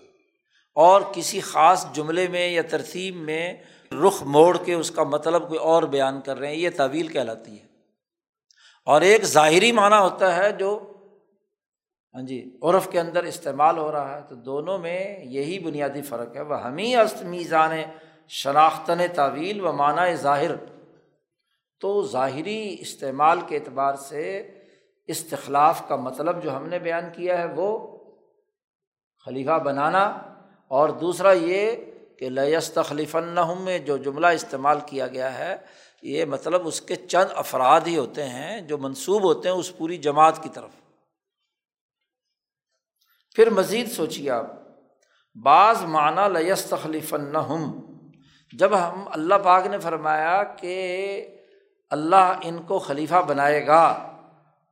[0.74, 3.54] اور کسی خاص جملے میں یا ترتیب میں
[3.92, 7.60] رخ موڑ کے اس کا مطلب کوئی اور بیان کر رہے ہیں، یہ طویل کہلاتی
[7.60, 7.66] ہے۔
[8.86, 10.90] اور ایک ظاہری معنی ہوتا ہے جو
[12.14, 16.36] ہاں جی عرف کے اندر استعمال ہو رہا ہے تو دونوں میں یہی بنیادی فرق
[16.36, 17.70] ہے۔ وہ ہمیں است میزان
[18.28, 20.50] شناختن تعویل و معنی ظاہر۔
[21.80, 24.50] تو ظاہری استعمال کے اعتبار سے
[25.06, 27.98] استخلاف کا مطلب جو ہم نے بیان کیا ہے وہ
[29.24, 30.18] خلیفہ بنانا۔
[30.68, 31.72] اور دوسرا یہ
[32.18, 35.56] کہ لیستخلیفن میں جو جملہ استعمال کیا گیا ہے،
[36.02, 39.96] یہ مطلب اس کے چند افراد ہی ہوتے ہیں جو منسوب ہوتے ہیں اس پوری
[39.96, 40.83] جماعت کی طرف۔
[43.34, 44.46] پھر مزید سوچیے آپ۔
[45.42, 47.32] بعض معنی لیس تخلیفن
[48.52, 50.76] جب ہم اللہ پاک نے فرمایا کہ
[51.90, 54.10] اللہ ان کو خلیفہ بنائے گا،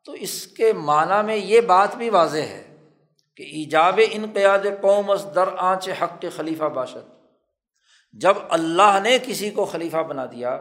[0.05, 2.77] تو اس کے معنیٰ میں یہ بات بھی واضح ہے
[3.37, 7.11] کہ ایجاب انقیاد قوم از در آنچ حق کے خلیفہ باشد۔
[8.13, 10.61] جب اللہ نے کسی کو خلیفہ بنا دیا،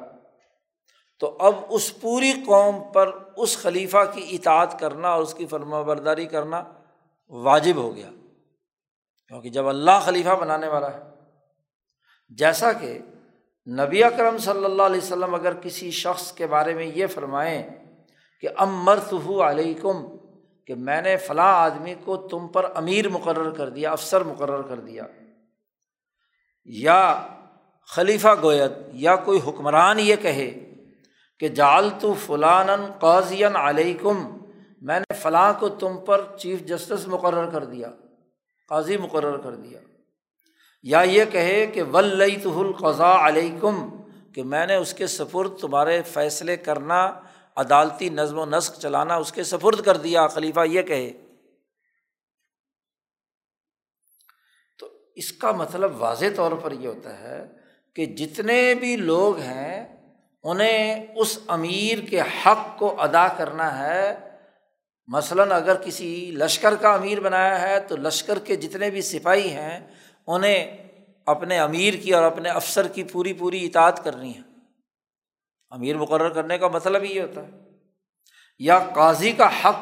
[1.20, 5.82] تو اب اس پوری قوم پر اس خلیفہ کی اطاعت کرنا اور اس کی فرما
[5.82, 6.64] برداری کرنا
[7.32, 8.10] واجب ہو گیا۔
[9.28, 11.00] کیونکہ جب اللہ خلیفہ بنانے والا ہے،
[12.30, 12.98] جیسا کہ
[13.68, 17.64] نبی اکرم صلی اللہ علیہ وسلم اگر کسی شخص کے بارے میں یہ فرمائیں
[18.40, 20.06] کہ ام مرتف علیکم،
[20.66, 24.80] کہ میں نے فلاں آدمی کو تم پر امیر مقرر کر دیا، افسر مقرر کر
[24.80, 25.04] دیا،
[26.66, 27.28] یا
[27.90, 30.52] خلیفہ گویت یا کوئی حکمران یہ کہے
[31.40, 34.41] کہ جال تو فلان قاضین علیکم
[34.82, 37.92] میں نے فلاں کو تم پر چیف جسٹس مقرر کر دیا،
[38.70, 39.80] قاضی مقرر کر دیا۔
[40.84, 43.90] یا یہ کہے کہ ولی تو القضاء علیکم
[44.36, 47.20] کہ میں نے اس کے سپرد تمہارے فیصلے کرنا،
[47.56, 51.12] عدالتی نظم و نسق چلانا اس کے سپرد کر دیا، خلیفہ یہ کہے۔
[54.80, 57.46] تو اس کا مطلب واضح طور پر یہ ہوتا ہے
[57.96, 60.02] کہ جتنے بھی لوگ ہیں،
[60.44, 64.31] انہیں اس امیر کے حق کو ادا کرنا ہے
[65.12, 69.88] مثلاً اگر کسی لشکر کا امیر بنایا ہے تو لشکر کے جتنے بھی سپاہی ہیں،
[70.28, 70.78] انہیں
[71.26, 74.42] اپنے امیر کی اور اپنے افسر کی پوری پوری اطاعت کرنی ہے۔
[75.70, 77.50] امیر مقرر کرنے کا مطلب یہ ہوتا ہے۔
[78.60, 79.76] یا قاضی کا حق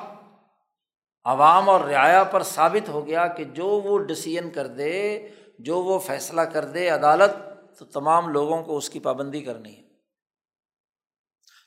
[1.24, 5.28] عوام اور رعایا پر ثابت ہو گیا کہ جو وہ ڈسیزن کر دے،
[5.60, 7.32] جو وہ فیصلہ کر دے عدالت،
[7.80, 9.82] تو تمام لوگوں کو اس کی پابندی کرنی ہے۔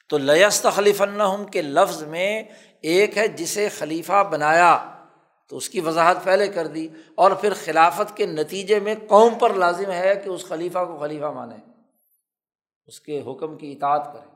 [0.09, 1.03] تو لیست خلیف
[1.53, 2.43] کے لفظ میں
[2.83, 5.01] ایک ہے جسے خلیفہ بنایا،
[5.49, 9.55] تو اس کی وضاحت پہلے کر دی۔ اور پھر خلافت کے نتیجے میں قوم پر
[9.55, 11.57] لازم ہے کہ اس خلیفہ کو خلیفہ مانے۔
[12.87, 14.33] اس کے حکم کی اطاعت کرے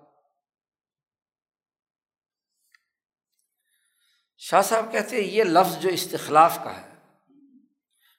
[4.38, 6.96] شاہ صاحب کہتے ہیں، یہ لفظ جو استخلاف کا ہے،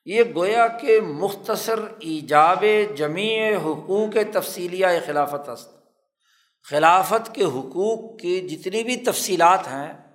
[0.06, 2.63] یہ گویا کہ مختصر ایجاب
[2.96, 5.70] جمیع حقوق تفصیلیہ خلافت است۔
[6.63, 10.07] خلافت کے حقوق کی جتنی بھی تفصیلات ہیں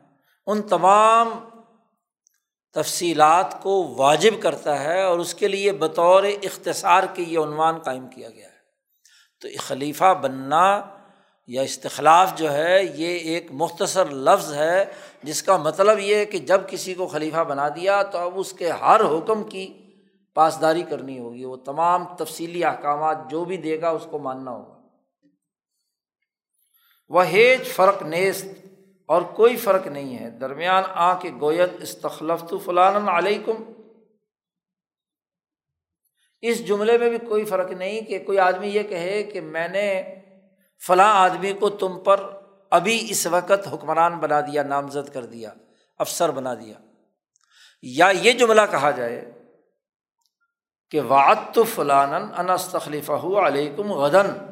[0.46, 1.48] ان تمام
[2.72, 8.08] تفصیلات کو واجب کرتا ہے اور اس کے لیے بطور اختصار کے یہ عنوان قائم
[8.08, 8.52] کیا گیا ہے۔
[9.40, 10.96] تو خلیفہ بننا
[11.46, 14.84] یا استخلاف جو ہے، یہ ایک مختصر لفظ ہے،
[15.22, 18.52] جس کا مطلب یہ ہے کہ جب کسی کو خلیفہ بنا دیا تو اب اس
[18.52, 19.94] کے ہر حکم کی
[20.34, 24.80] پاسداری کرنی ہوگی، وہ تمام تفصیلی احکامات جو بھی دے گا اس کو ماننا ہوگا۔
[27.08, 28.46] وہ ہیج فرق نیست
[29.12, 33.72] اور کوئی فرق نہیں ہے۔ درمیان آ کے گویت استخلفت فلان علیکم۔
[36.40, 40.02] اس جملے میں بھی کوئی فرق نہیں کہ کوئی آدمی یہ کہے کہ میں نے
[40.86, 45.52] فلاں آدمی کو تم پر ابھی اس وقت حکمران بنا دیا، نامزد کر دیا،
[45.98, 46.78] افسر بنا دیا۔
[47.82, 49.32] یا یہ جملہ کہا جائے
[50.90, 54.51] کہ وعت فلان انستخلیفہ علیکم غدن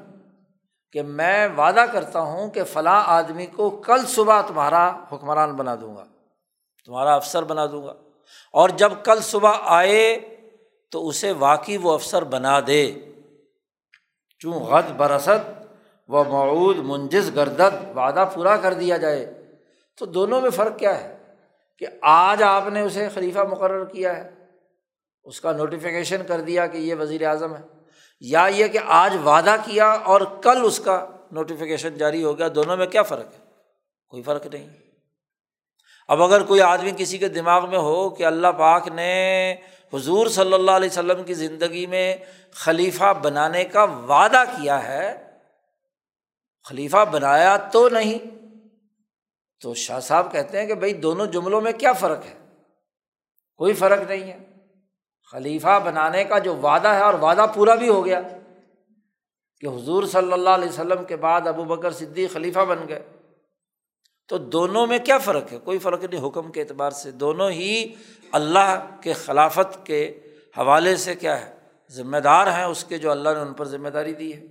[0.92, 5.96] کہ میں وعدہ کرتا ہوں کہ فلاں آدمی کو کل صبح تمہارا حکمران بنا دوں
[5.96, 6.04] گا،
[6.84, 7.94] تمہارا افسر بنا دوں گا۔
[8.52, 10.18] اور جب کل صبح آئے
[10.90, 12.94] تو اسے واقعی وہ افسر بنا دے۔
[14.38, 15.62] چوں غد برست
[16.08, 19.42] و معود منجز گردد وعدہ پورا کر دیا جائے۔
[19.98, 21.16] تو دونوں میں فرق کیا ہے؟
[21.78, 24.30] کہ آج آپ نے اسے خلیفہ مقرر کیا ہے،
[25.24, 27.79] اس کا نوٹیفیکیشن کر دیا کہ یہ وزیر اعظم ہے۔
[28.20, 32.76] یا یہ کہ آج وعدہ کیا اور کل اس کا نوٹیفیکیشن جاری ہو گیا، دونوں
[32.76, 33.38] میں کیا فرق ہے؟
[34.08, 34.68] کوئی فرق نہیں۔
[36.08, 39.52] اب اگر کوئی آدمی کسی کے دماغ میں ہو کہ اللہ پاک نے
[39.94, 42.16] حضور صلی اللہ علیہ وسلم کی زندگی میں
[42.52, 45.30] خلیفہ بنانے کا وعدہ کیا ہے،
[46.64, 48.18] خلیفہ بنایا تو نہیں۔
[49.60, 52.34] تو شاہ صاحب کہتے ہیں کہ بھائی دونوں جملوں میں کیا فرق ہے؟
[53.56, 54.49] کوئی فرق نہیں ہے۔
[55.32, 58.20] خلیفہ بنانے کا جو وعدہ ہے اور وعدہ پورا بھی ہو گیا
[59.60, 63.00] کہ حضور صلی اللہ علیہ وسلم کے بعد ابو بکر صدیق خلیفہ بن گئے،
[64.28, 67.94] تو دونوں میں کیا فرق ہے؟ کوئی فرق نہیں حکم کے اعتبار سے، دونوں ہی
[68.32, 70.20] اللہ کے خلافت کے
[70.58, 73.88] حوالے سے کیا ہے؟ ذمہ دار ہیں اس کے جو اللہ نے ان پر ذمہ
[73.88, 74.46] داری دی ہے۔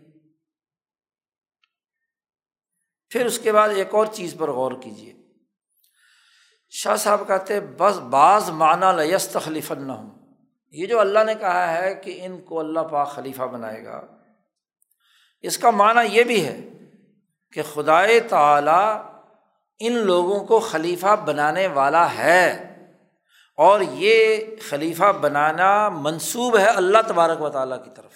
[3.11, 5.13] پھر اس کے بعد ایک اور چیز پر غور کیجیے
[6.69, 10.18] شاہ صاحب کہتے بس بعض معنی لیست خلیف نہ ہوں
[10.71, 14.01] یہ جو اللہ نے کہا ہے کہ ان کو اللہ پاک خلیفہ بنائے گا،
[15.41, 16.60] اس کا معنی یہ بھی ہے
[17.51, 19.03] کہ خدائے تعالیٰ
[19.79, 22.65] ان لوگوں کو خلیفہ بنانے والا ہے۔
[23.58, 24.38] اور یہ
[24.69, 28.12] خلیفہ بنانا منسوب ہے اللہ تبارک و تعالیٰ کی طرف۔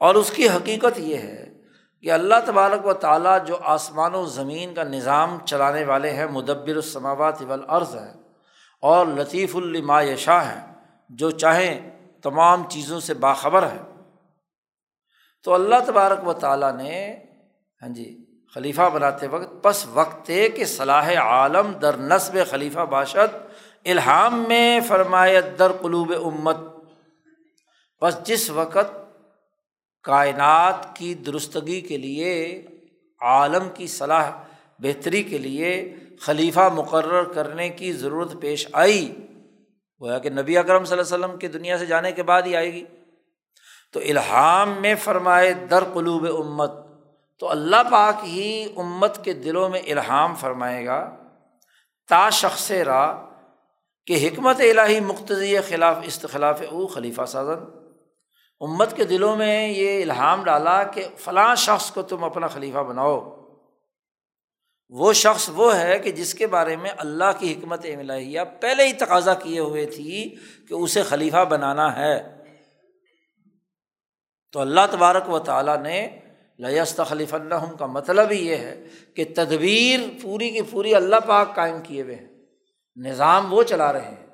[0.00, 1.54] اور اس کی حقیقت یہ ہے
[2.00, 6.76] کہ اللہ تبارک و تعالیٰ جو آسمان و زمین کا نظام چلانے والے ہیں، مدبر
[6.76, 8.27] السماوات والارض ہے
[8.82, 10.74] اور لطیف الما شاہ ہیں،
[11.10, 11.90] جو چاہیں
[12.22, 13.82] تمام چیزوں سے باخبر ہے
[15.44, 17.16] تو اللہ تبارک و تعالیٰ نے
[17.82, 23.36] ہاں جی خلیفہ بناتے وقت پس وقت کہ صلاح عالم در نصب خلیفہ باشد
[23.84, 26.56] الحام میں فرمایت در قلوب امت۔
[28.02, 28.96] بس جس وقت
[30.04, 32.66] کائنات کی درستگی کے لیے
[33.20, 34.30] عالم کی صلاح
[34.78, 39.26] بہتری کے لیے خلیفہ مقرر کرنے کی ضرورت پیش آئی۔
[40.00, 42.56] وہ کہ نبی اکرم صلی اللہ علیہ وسلم کی دنیا سے جانے کے بعد ہی
[42.56, 42.84] آئے گی۔
[43.92, 46.70] تو الحام میں فرمائے در قلوب امت،
[47.38, 51.16] تو اللہ پاک ہی امت کے دلوں میں الحام فرمائے گا۔
[52.08, 53.16] تا شخص را
[54.06, 57.64] کہ حکمت الہی مقتضی خلاف استخلاف او خلیفہ سازن۔
[58.60, 63.37] امت کے دلوں میں یہ الحام ڈالا کہ فلاں شخص کو تم اپنا خلیفہ بناؤ۔
[64.90, 68.92] وہ شخص وہ ہے کہ جس کے بارے میں اللہ کی حکمت ملاحیہ پہلے ہی
[68.92, 70.34] تقاضا کیے ہوئے تھی
[70.68, 72.22] کہ اسے خلیفہ بنانا ہے۔
[74.52, 76.08] تو اللہ تبارک و تعالیٰ نے
[76.58, 81.54] لیست خلیف الحم کا مطلب ہی یہ ہے کہ تدبیر پوری کی پوری اللہ پاک
[81.54, 82.28] قائم کیے ہوئے ہیں۔
[82.96, 84.26] نظام وہ چلا رہے ہیں۔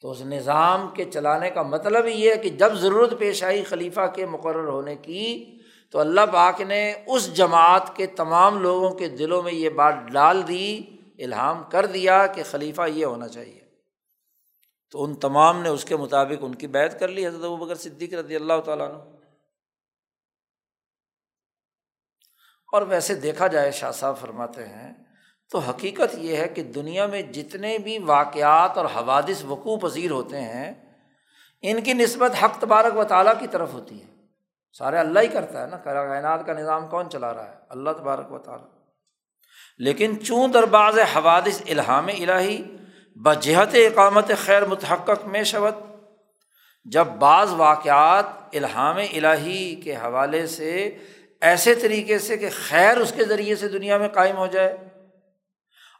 [0.00, 4.06] تو اس نظام کے چلانے کا مطلب یہ ہے کہ جب ضرورت پیش آئی خلیفہ
[4.14, 5.44] کے مقرر ہونے کی
[5.90, 10.48] تو اللہ پاک نے اس جماعت کے تمام لوگوں کے دلوں میں یہ بات ڈال
[10.48, 10.82] دی،
[11.18, 13.60] الہام کر دیا کہ خلیفہ یہ ہونا چاہیے۔
[14.90, 18.14] تو ان تمام نے اس کے مطابق ان کی بیت کر لی، حضرت بکر صدیق
[18.14, 19.20] رضی اللہ تعالیٰ نے
[22.72, 24.92] اور ویسے دیکھا جائے، شاہ صاحب فرماتے ہیں،
[25.50, 30.40] تو حقیقت یہ ہے کہ دنیا میں جتنے بھی واقعات اور حوادث وقوع پذیر ہوتے
[30.40, 30.96] ہیں،
[31.62, 34.09] ان کی نسبت حق تبارک و تعالیٰ کی طرف ہوتی ہے۔
[34.72, 38.32] سارے اللہ ہی کرتا ہے نا کائنات کا نظام کون چلا رہا ہے؟ اللہ تبارک
[38.32, 38.66] و تعالیٰ۔
[39.78, 42.62] لیکن چون درباز حوادث الہام الہی
[43.16, 45.74] بجہت اقامت خیر متحق میں شوت
[46.84, 50.98] جب بعض واقعات الہام الہی کے حوالے سے
[51.40, 54.76] ایسے طریقے سے کہ خیر اس کے ذریعے سے دنیا میں قائم ہو جائے،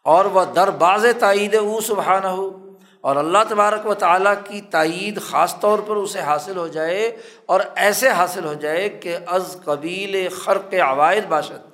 [0.04, 2.59] اور وہ در باز تائید او سبحانہ ہو
[3.04, 7.60] اور اللہ تبارک و تعالیٰ کی تائید خاص طور پر اسے حاصل ہو جائے اور
[7.76, 11.68] ایسے حاصل ہو جائے کہ از قبیل خرق عوائد باشد،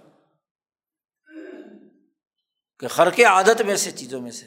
[2.81, 4.47] کہ خرق عادت میں سے، چیزوں میں سے،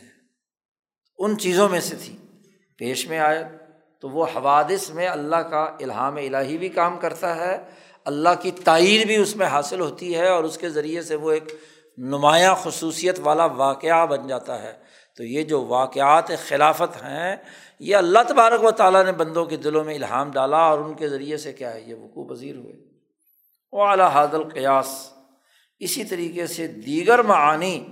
[1.19, 2.17] ان چیزوں میں سے تھی۔
[2.79, 3.43] پیش میں آئے
[3.99, 7.57] تو وہ حوادث میں اللہ کا الہام الہی بھی کام کرتا ہے،
[8.05, 11.31] اللہ کی تائید بھی اس میں حاصل ہوتی ہے اور اس کے ذریعے سے وہ
[11.31, 11.53] ایک
[11.97, 14.73] نمایاں خصوصیت والا واقعہ بن جاتا ہے۔
[15.19, 17.35] تو یہ جو واقعات خلافت ہیں،
[17.79, 21.09] یہ اللہ تبارک و تعالیٰ نے بندوں کے دلوں میں الہام ڈالا اور ان کے
[21.09, 22.73] ذریعے سے کیا ہے، یہ وقوع پذیر ہوئے۔
[23.71, 25.13] وہ اعلیٰ حاضل القیاس،
[25.79, 27.87] اسی طریقے سے دیگر معانی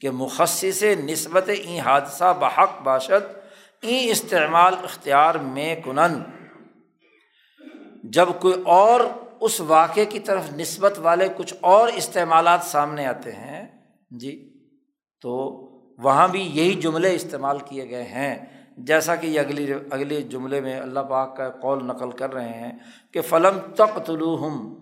[0.00, 3.32] کہ مخصص نسبت این حادثہ بحق باشد،
[3.80, 6.22] این استعمال اختیار میں کنن۔
[8.04, 9.00] جب کوئی اور
[9.40, 14.52] اس واقعے کی طرف نسبت والے کچھ اور استعمالات سامنے آتے ہیں جی
[15.20, 15.62] تو
[16.02, 20.80] وہاں بھی یہی جملے استعمال کیے گئے ہیں۔ جیسا کہ یہ اگلی اگلے جملے میں
[20.80, 22.78] اللہ پاک کا قول نقل کر رہے ہیں
[23.12, 24.74] کہ فلم تق طلوع ہم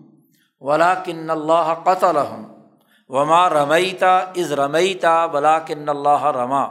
[0.61, 2.53] ولا کن اللہ قطل ہم
[3.09, 6.67] وما رمیتا از رمیتا ولا کن اللہ رما۔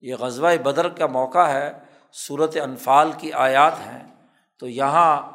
[0.00, 1.72] یہ غزوہ بدر کا موقع ہے
[2.12, 4.02] صورت انفال کی آیات ہیں۔
[4.58, 5.30] تو یہاں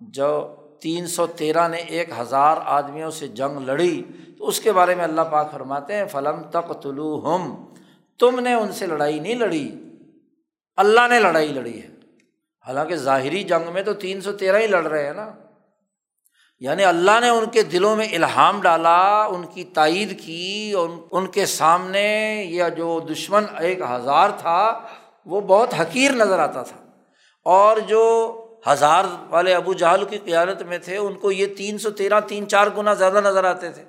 [0.00, 4.02] جو تین سو تیرہ نے ایک ہزار آدمیوں سے جنگ لڑی۔
[4.38, 7.64] تو اس کے بارے میں اللہ پاک فرماتے ہیں، فلم تک طلوع ہم
[8.18, 9.70] تم نے ان سے لڑائی نہیں لڑی۔
[10.76, 11.88] اللہ نے لڑائی لڑی ہے۔
[12.66, 15.32] حالانکہ ظاہری جنگ میں تو تین سو تیرہ ہی لڑ رہے ہیں نا۔
[16.60, 20.74] یعنی اللہ نے ان کے دلوں میں الہام ڈالا، ان کی تائید کی
[21.10, 24.80] ان کے سامنے یا جو دشمن ایک ہزار تھا،
[25.26, 26.76] وہ بہت حقیر نظر آتا تھا۔
[27.44, 28.34] اور جو
[28.68, 32.48] ہزار والے ابو جہل کی قیادت میں تھے، ان کو یہ تین سو تیرہ، تین
[32.48, 33.84] چار گنا زیادہ نظر آتے تھے۔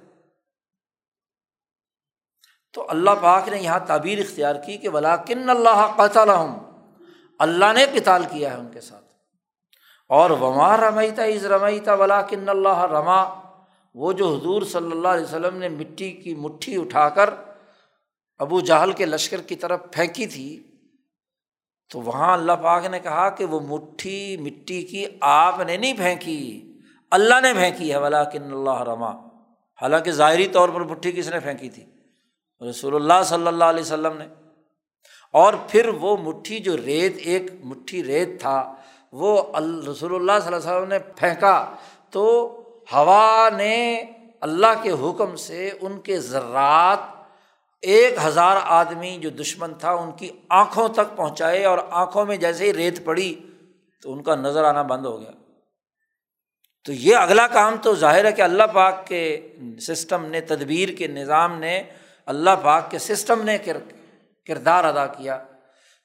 [2.73, 6.45] تو اللہ پاک نے یہاں تعبیر اختیار کی کہ ولاکن اللہ قطع
[7.39, 9.05] اللہ نے کتال کیا ہے ان کے ساتھ۔
[10.07, 13.41] اور وما رمیتا از رمیتا ولاکن اللہ رما۔
[13.93, 17.29] وہ جو حضور صلی اللہ علیہ وسلم نے مٹی کی مٹھی اٹھا کر
[18.37, 20.70] ابو جہل کے لشکر کی طرف پھینکی تھی
[21.91, 26.71] تو وہاں اللہ پاک نے کہا کہ وہ مٹھی مٹی کی آپ نے نہیں پھینکی،
[27.11, 29.11] اللہ نے پھینکی ہے ولا کن اللہ رما
[29.81, 31.85] حالانکہ ظاہری طور پر مٹھی کس نے پھینکی تھی؟
[32.69, 34.25] رسول اللہ صلی اللہ علیہ وسلم نے۔
[35.31, 38.75] اور پھر وہ مٹھی جو ریت، ایک مٹھی ریت تھا،
[39.11, 41.75] وہ رسول اللہ صلی اللہ علیہ وسلم نے پھینکا۔
[42.09, 42.47] تو
[42.93, 44.03] ہوا نے
[44.41, 47.20] اللہ کے حکم سے ان کے ذرات
[47.81, 52.65] ایک ہزار آدمی جو دشمن تھا، ان کی آنکھوں تک پہنچائے اور آنکھوں میں جیسے
[52.65, 53.35] ہی ریت پڑی
[54.01, 55.31] تو ان کا نظر آنا بند ہو گیا۔
[56.85, 61.07] تو یہ اگلا کام تو ظاہر ہے کہ اللہ پاک کے سسٹم نے، تدبیر کے
[61.07, 61.83] نظام نے
[62.25, 63.57] اللہ پاک کے سسٹم نے
[64.47, 65.43] کردار ادا کیا۔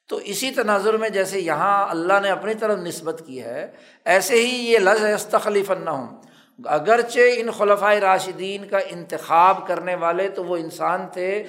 [0.09, 3.71] تو اسی تناظر میں جیسے یہاں اللہ نے اپنی طرف نسبت کی ہے،
[4.05, 6.21] ایسے ہی یہ لذ استخلیف نہ ہوں
[6.59, 11.43] اگرچہ ان خلفۂ راشدین کا انتخاب کرنے والے تو وہ انسان تھے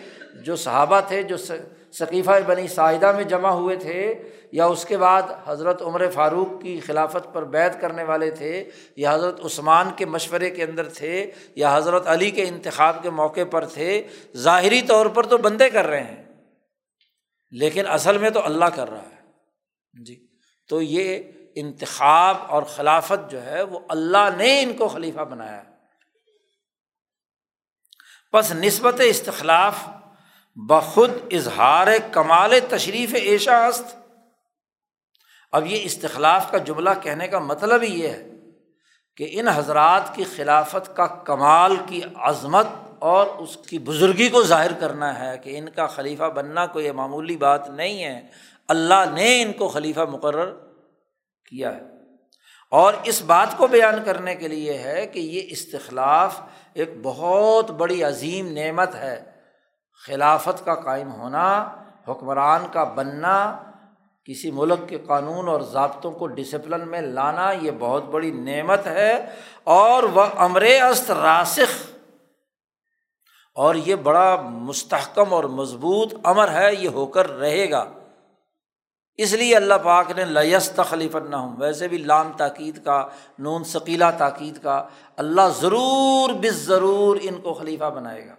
[0.44, 4.14] جو صحابہ تھے، جو ثقیفہ بنی ساحدہ میں جمع ہوئے تھے
[4.52, 8.52] یا اس کے بعد حضرت عمر فاروق کی خلافت پر بیت کرنے والے تھے
[8.96, 13.44] یا حضرت عثمان کے مشورے کے اندر تھے یا حضرت علی کے انتخاب کے موقع
[13.50, 14.02] پر تھے،
[14.36, 16.22] ظاہری طور پر تو بندے کر رہے ہیں،
[17.52, 20.16] لیکن اصل میں تو اللہ کر رہا ہے۔ جی
[20.70, 21.18] تو یہ
[21.60, 25.62] انتخاب اور خلافت جو ہے وہ اللہ نے ان کو خلیفہ بنایا
[28.32, 29.74] بس نسبت استخلاف
[30.56, 33.96] بخود اظہار کمال تشریف ایشا است۔
[35.52, 38.26] اب یہ استخلاف کا جملہ کہنے کا مطلب ہی یہ ہے
[39.16, 42.66] کہ ان حضرات کی خلافت کا کمال کی عظمت
[42.98, 47.36] اور اس کی بزرگی کو ظاہر کرنا ہے کہ ان کا خلیفہ بننا کوئی معمولی
[47.36, 48.26] بات نہیں ہے۔
[48.68, 50.67] اللہ نے ان کو خلیفہ مقرر
[51.51, 51.80] کیا ہے۔
[52.70, 56.40] اور اس بات کو بیان کرنے کے لیے ہے کہ یہ استخلاف
[56.74, 59.24] ایک بہت بڑی عظیم نعمت ہے۔
[60.07, 61.76] خلافت کا قائم ہونا،
[62.09, 63.62] حکمران کا بننا،
[64.24, 69.26] کسی ملک کے قانون اور ضابطوں کو ڈسپلن میں لانا، یہ بہت بڑی نعمت ہے۔
[69.64, 71.90] اور وہ امر است راسخ۔
[73.55, 77.97] اور یہ بڑا مستحکم اور مضبوط امر ہے، یہ ہو کر رہے گا۔
[79.18, 83.08] اس لیے اللہ پاک نے لیس تخلیف نہ ہوں ویسے بھی لام تاکید کا،
[83.38, 88.34] نون ثقیلا تاکید کا، اللہ ضرور بس ضرور ان کو خلیفہ بنائے گا۔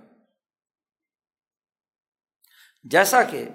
[2.84, 3.45] جیسا کہ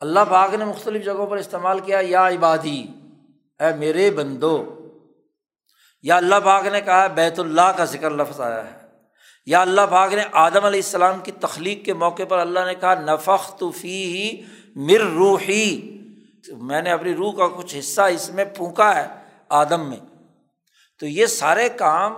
[0.00, 2.86] اللہ پاک نے مختلف جگہوں پر استعمال کیا، یا عبادی،
[3.60, 4.88] اے میرے بندو،
[6.02, 8.86] یا اللہ پاک نے کہا بیت اللہ کا ذکر لفظ آیا ہے۔
[9.46, 12.94] یا اللہ پاک نے آدم علیہ السلام کی تخلیق کے موقع پر اللہ نے کہا
[12.94, 14.42] نفق تو فی ہی
[14.74, 16.03] مر روحی۔
[16.52, 19.06] میں نے اپنی روح کا کچھ حصہ اس میں پھونکا ہے
[19.48, 19.96] آدم میں۔
[20.98, 22.14] تو یہ سارے کام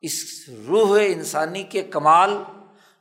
[0.00, 2.42] اس روح انسانی کے کمال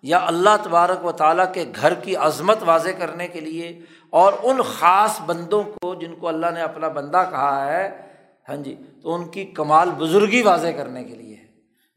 [0.02, 4.62] یا اللہ تبارک و تعالیٰ کے گھر کی عظمت واضح کرنے کے لیے اور ان
[4.62, 8.02] خاص بندوں کو جن کو اللہ نے اپنا بندہ کہا ہے
[8.50, 11.48] ہاں جی تو ان کی کمال بزرگی واضح کرنے کے لیے ہے۔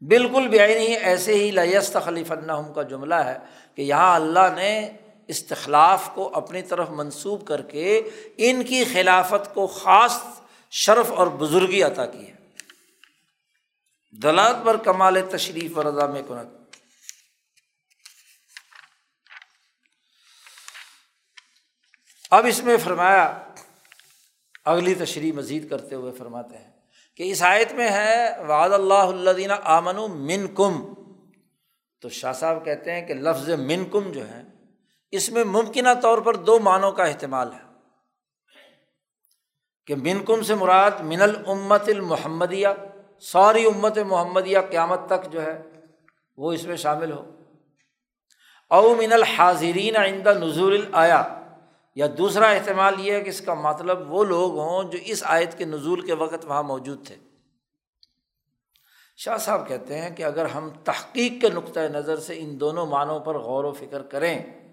[0.06, 3.38] بالکل بھی نہیں ایسے ہی لیست خلیف النحم کا جملہ ہے
[3.74, 4.90] کہ یہاں اللہ نے
[5.28, 10.20] استخلاف کو اپنی طرف منسوب کر کے ان کی خلافت کو خاص
[10.70, 12.36] شرف اور بزرگی عطا کی ہے۔
[14.22, 16.76] دلات پر کمال تشریف و رضا میں کنت۔
[22.30, 23.44] اب اس میں فرمایا،
[24.64, 26.70] اگلی تشریح مزید کرتے ہوئے فرماتے ہیں
[27.16, 30.94] کہ اس آیت میں ہے، وعد اللہ اللہ آمن من کم
[32.00, 34.55] تو شاہ صاحب کہتے ہیں کہ لفظ من کم جو ہے
[35.16, 37.66] اس میں ممکنہ طور پر دو معنوں کا اہتمال ہے۔
[39.86, 42.68] کہ من کم سے مراد من المت المحمدیہ،
[43.20, 45.62] ساری امت محمدیہ قیامت تک جو ہے،
[46.36, 47.30] وہ اس میں شامل ہو۔
[48.70, 51.42] او من الحاضرین آئندہ نظور الآیا
[51.94, 55.58] یا دوسرا احتمال یہ ہے کہ اس کا مطلب وہ لوگ ہوں جو اس آیت
[55.58, 57.16] کے نزول کے وقت وہاں موجود تھے۔
[59.16, 63.20] شاہ صاحب کہتے ہیں کہ اگر ہم تحقیق کے نقطۂ نظر سے ان دونوں معنوں
[63.20, 64.65] پر غور و فکر کریں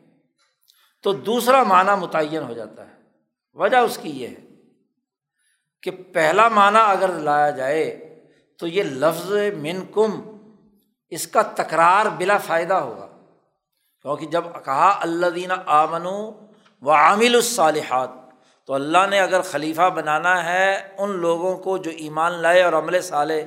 [1.04, 2.93] تو دوسرا معنی متعین ہو جاتا ہے۔
[3.54, 4.45] وجہ اس کی یہ ہے
[5.82, 8.10] کہ پہلا معنی اگر لایا جائے
[8.58, 9.32] تو یہ لفظ
[9.62, 10.38] من کم
[11.10, 13.08] اس کا تکرار بلا فائدہ ہوگا۔
[14.01, 16.32] کیونکہ جب کہا اللہ دینہ آمنو
[16.82, 18.10] و عامل الصالحات
[18.66, 23.01] تو اللہ نے اگر خلیفہ بنانا ہے ان لوگوں کو جو ایمان لائے اور عمل
[23.01, 23.41] صالح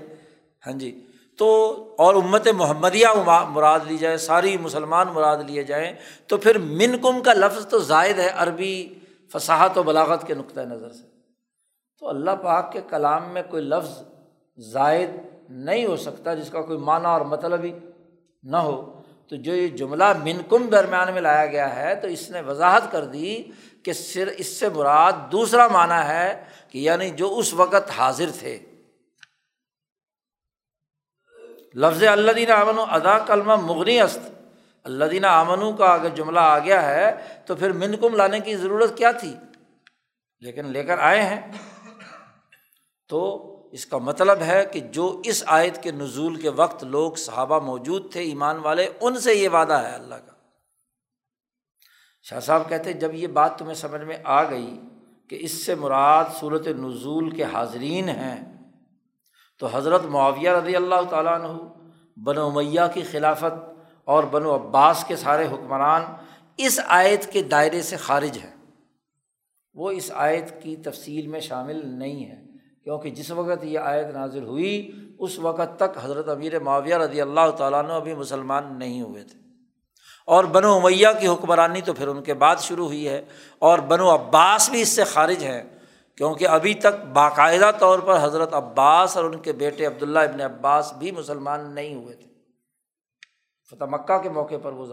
[0.67, 1.06] ہاں جی
[1.39, 1.49] تو
[1.99, 3.07] اور امت محمدیہ
[3.49, 5.93] مراد لی جائے، ساری مسلمان مراد لیے جائیں،
[6.27, 8.95] تو پھر من کم کا لفظ تو زائد ہے، عربی
[9.33, 11.07] فصاحت و بلاغت کے نقطۂ نظر سے۔
[12.01, 14.03] تو اللہ پاک کے کلام میں کوئی لفظ
[14.59, 15.11] زائد
[15.49, 17.73] نہیں ہو سکتا جس کا کوئی معنی اور مطلب ہی
[18.43, 22.31] نہ ہو۔ تو جو یہ جملہ من کم درمیان میں لایا گیا ہے، تو اس
[22.31, 23.43] نے وضاحت کر دی
[23.83, 28.59] کہ صرف اس سے مراد دوسرا معنی ہے کہ یعنی جو اس وقت حاضر تھے۔
[31.77, 34.19] لفظ اللہ دین امن و ادا کلمہ مغنی است۔
[34.85, 37.17] اللہ دین امن کا اگر جملہ آ گیا ہے،
[37.47, 39.37] تو پھر من کم لانے کی ضرورت کیا تھی؟
[40.41, 41.53] لیکن لے کر آئے ہیں۔
[43.09, 47.59] تو اس کا مطلب ہے کہ جو اس آیت کے نزول کے وقت لوگ صحابہ
[47.59, 50.33] موجود تھے، ایمان والے، ان سے یہ وعدہ ہے اللہ کا۔
[52.23, 54.81] شاہ صاحب کہتے جب یہ بات تمہیں سمجھ میں آ گئی
[55.31, 58.56] کہ اس سے مراد صورت نزول کے حاضرین ہیں
[59.61, 61.53] تو حضرت معاویہ رضی اللہ تعالیٰ عنہ
[62.17, 63.55] بن امیہ کی خلافت
[64.05, 66.03] اور بن و عباس کے سارے حکمران
[66.59, 68.55] اس آیت کے دائرے سے خارج ہیں۔
[69.75, 72.41] وہ اس آیت کی تفصیل میں شامل نہیں ہے
[72.85, 77.51] کیونکہ جس وقت یہ آیت نازل ہوئی، اس وقت تک حضرت امیر معاویہ رضی اللہ
[77.59, 79.39] تعالیٰ عنہ ابھی مسلمان نہیں ہوئے تھے۔
[80.29, 83.25] اور بنو امیہ کی حکمرانی تو پھر ان کے بعد شروع ہوئی ہے،
[83.59, 85.63] اور بنو عباس بھی اس سے خارج ہیں۔
[86.17, 90.93] کیونکہ ابھی تک باقاعدہ طور پر حضرت عباس اور ان کے بیٹے عبداللہ ابن عباس
[90.93, 92.27] بھی مسلمان نہیں ہوئے تھے۔
[93.71, 94.87] فتح مکہ کے موقع پر وہ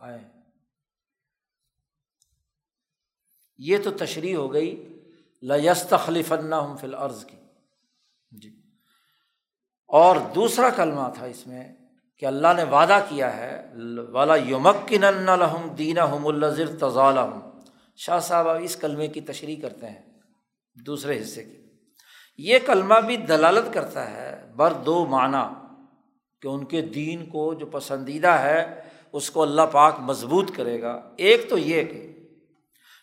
[0.00, 0.28] آئے ہیں۔
[3.58, 5.00] یہ تو تشریح ہو گئی
[5.42, 7.36] لست خلیف ہم فل عرض کی۔
[8.30, 8.60] جی۔
[9.86, 11.74] اور دوسرا کلمہ تھا اس میں
[12.18, 13.72] کہ اللہ نے وعدہ کیا ہے
[14.10, 17.18] والا یومکن الحم دین ہم الزر تضال
[17.96, 20.13] شاہ صاحب اب اس کلمے کی تشریح کرتے ہیں۔
[20.74, 21.56] دوسرے حصے کی۔
[22.38, 25.66] یہ کلمہ بھی دلالت کرتا ہے، بر دو معنی،
[26.42, 28.80] کہ ان کے دین کو جو پسندیدہ ہے،
[29.12, 32.10] اس کو اللہ پاک مضبوط کرے گا۔ ایک تو یہ کہ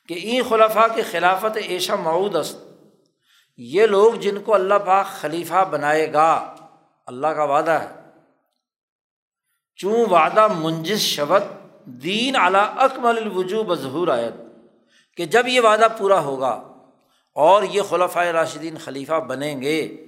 [0.08, 2.58] کہ این خلفاء کی خلافت ایشا معود است۔
[3.58, 6.56] یہ لوگ جن کو اللہ پاک خلیفہ بنائے گا،
[7.06, 8.02] اللہ کا وعدہ ہے۔
[9.76, 11.44] چوں وعدہ منجز شبت
[11.86, 14.34] دین اعلیٰ اکمل الوجو ظہور آیت،
[15.18, 16.71] کہ جب یہ وعدہ پورا ہوگا
[17.34, 20.06] اور یہ خلفۂ راشدین خلیفہ بنیں گے۔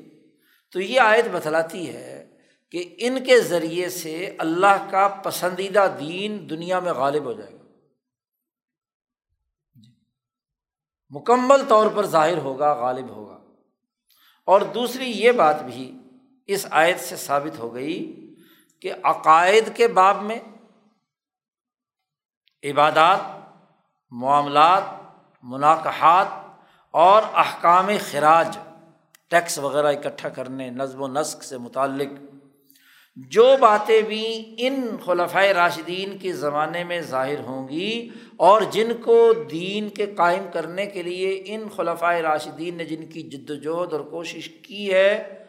[0.71, 2.37] تو یہ آیت بتلاتی ہے
[2.71, 7.63] کہ ان کے ذریعے سے اللہ کا پسندیدہ دین دنیا میں غالب ہو جائے گا۔
[9.75, 9.91] جی۔
[11.09, 13.39] مکمل طور پر ظاہر ہوگا، غالب ہوگا۔
[14.45, 15.99] اور دوسری یہ بات بھی
[16.47, 18.19] اس آیت سے ثابت ہو گئی
[18.81, 20.39] کہ عقائد کے باب میں
[22.63, 23.19] عبادات،
[24.11, 24.83] معاملات،
[25.43, 26.42] مناقحات
[26.93, 28.57] اور احکام خراج،
[29.29, 32.09] ٹیکس وغیرہ اکٹھا کرنے، نظم و نسق سے متعلق
[33.15, 39.33] جو باتیں بھی ان خلفۂ راشدین کے زمانے میں ظاہر ہوں گی اور جن کو
[39.51, 44.01] دین کے قائم کرنے کے لیے ان خلفۂ راشدین نے جن کی جد وجہد اور
[44.01, 45.45] کوشش کی ہے،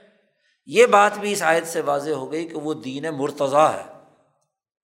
[0.66, 3.92] یہ بات بھی اس عائد سے واضح ہو گئی کہ وہ دین مرتضیٰ ہے۔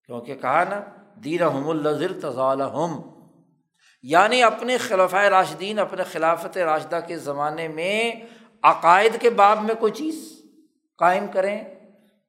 [0.07, 0.81] کیونکہ کہا نا
[1.25, 3.01] دین ہم الزر تضال ہم
[4.03, 8.12] یعنی اپنے خلفۂ راشدین، اپنے خلافت راشدہ کے زمانے میں
[8.62, 10.42] عقائد کے باب میں کوئی چیز
[10.98, 11.64] قائم کریں،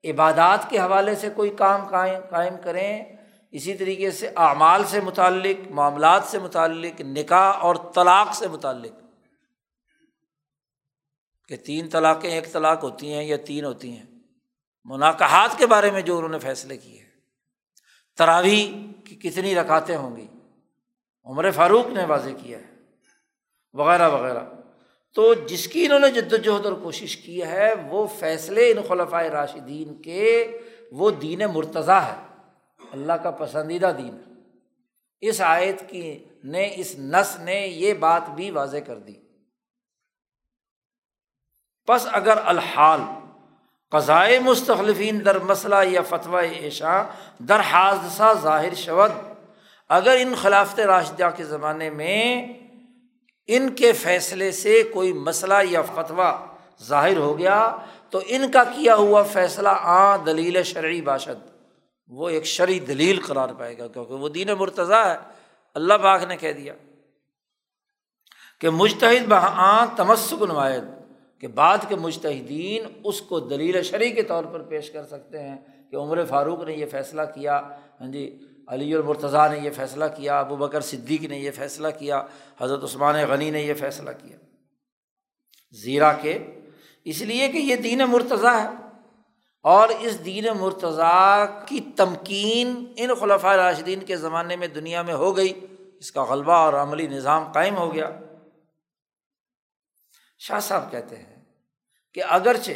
[0.04, 3.04] عبادات کے حوالے سے کوئی کام قائم قائم کریں،
[3.52, 8.94] اسی طریقے سے اعمال سے متعلق، معاملات سے متعلق، نکاح اور طلاق سے متعلق
[11.48, 14.06] کہ تین طلاقیں ایک طلاق ہوتی ہیں یا تین ہوتی ہیں۔
[14.84, 17.10] مناقحات کے بارے میں جو انہوں نے فیصلے کیے ہیں۔
[18.18, 20.28] تراوی کی کتنی رکاتے ہوں گی؟
[21.26, 22.76] عمر فاروق نے واضح کیا ہے،
[23.74, 24.40] وغیرہ وغیرہ۔
[25.16, 29.26] تو جس کی انہوں نے جد وجہد اور کوشش کی ہے، وہ فیصلے ان خلفۂ
[29.26, 30.58] راشدین کے،
[30.92, 32.36] وہ دین مرتضیٰ ہے۔
[32.92, 34.32] اللہ کا پسندیدہ دین۔ ہے
[35.22, 39.14] اس آیت کی نے، اس نس نے یہ بات بھی واضح کر دی۔
[41.88, 43.00] پس اگر الحال
[43.90, 47.04] قضائے مستخلفین در مسئلہ یا فتویٰ ایشا
[47.40, 49.12] در حادثہ ظاہر شود
[49.92, 52.54] اگر ان خلافت راشدہ کے زمانے میں
[53.48, 56.46] ان کے فیصلے سے کوئی مسئلہ یا فتویٰ
[56.84, 57.78] ظاہر ہو گیا،
[58.10, 61.50] تو ان کا کیا ہوا فیصلہ؟ آ دلیل شرعی باشد۔
[62.08, 65.18] وہ ایک شرعی دلیل قرار پائے گا، کیونکہ وہ دین مرتضیٰ ہے۔
[65.74, 66.74] اللہ پاک نے کہہ دیا
[68.62, 70.84] کہ مشتحد بہ تمسک نمایت
[71.40, 75.58] کہ بعد کے مشتحدین اس کو دلیل شرعی کے طور پر پیش کر سکتے ہیں
[75.92, 77.62] کہ عمر فاروق نے یہ فیصلہ کیا۔
[78.02, 78.40] ہاں جی
[78.72, 82.24] علی المرتضیٰ نے یہ فیصلہ کیا، ابو بکر صدیق نے یہ فیصلہ کیا،
[82.62, 84.38] حضرت عثمان غنی نے یہ فیصلہ کیا۔
[85.72, 86.60] زیرہ کے۔
[87.04, 88.70] اس لیے کہ یہ دین مرتضیٰ ہے۔
[89.64, 95.38] اور اس دین مرتضیٰ کی تمکین ان خلفۂ راشدین کے زمانے میں دنیا میں ہو
[95.38, 95.66] گئی۔
[96.00, 98.10] اس کا غلبہ اور عملی نظام قائم ہو گیا۔
[100.40, 101.44] شاہ صاحب کہتے ہیں
[102.14, 102.72] کہ اگرچہ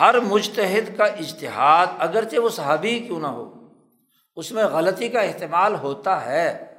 [0.00, 3.65] ہر مجتحد کا اشتہاد اگرچہ وہ صحابی کیوں نہ ہو
[4.36, 6.74] اس میں غلطی کا احتمال ہوتا ہے۔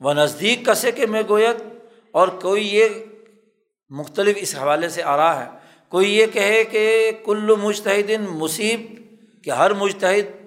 [0.00, 1.62] وہ نزدیک کسے کے میں گویت
[2.10, 2.88] اور کوئی یہ
[3.90, 5.50] مختلف اس حوالے سے آ رہا ہے۔
[5.88, 8.80] کوئی یہ کہے کہ کل مشتحد مصیب،
[9.44, 10.46] کہ ہر مشتحد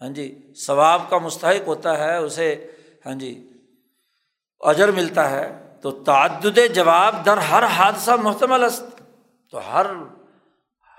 [0.00, 2.70] ہاں جی ثواب کا مستحق ہوتا ہے، اسے
[3.06, 3.48] ہاں جی
[4.60, 9.02] اجر ملتا ہے۔ تو تعدد جواب در ہر حادثہ محتمل است۔
[9.50, 9.86] تو ہر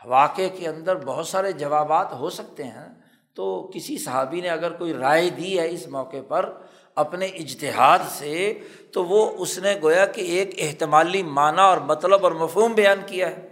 [0.05, 2.90] واقعے کے اندر بہت سارے جوابات ہو سکتے ہیں۔
[3.35, 6.51] تو کسی صحابی نے اگر کوئی رائے دی ہے اس موقع پر
[6.95, 8.59] اپنے اجتہاد سے،
[8.93, 13.29] تو وہ اس نے گویا کہ ایک احتمالی معنی اور مطلب اور مفہوم بیان کیا
[13.29, 13.47] ہے۔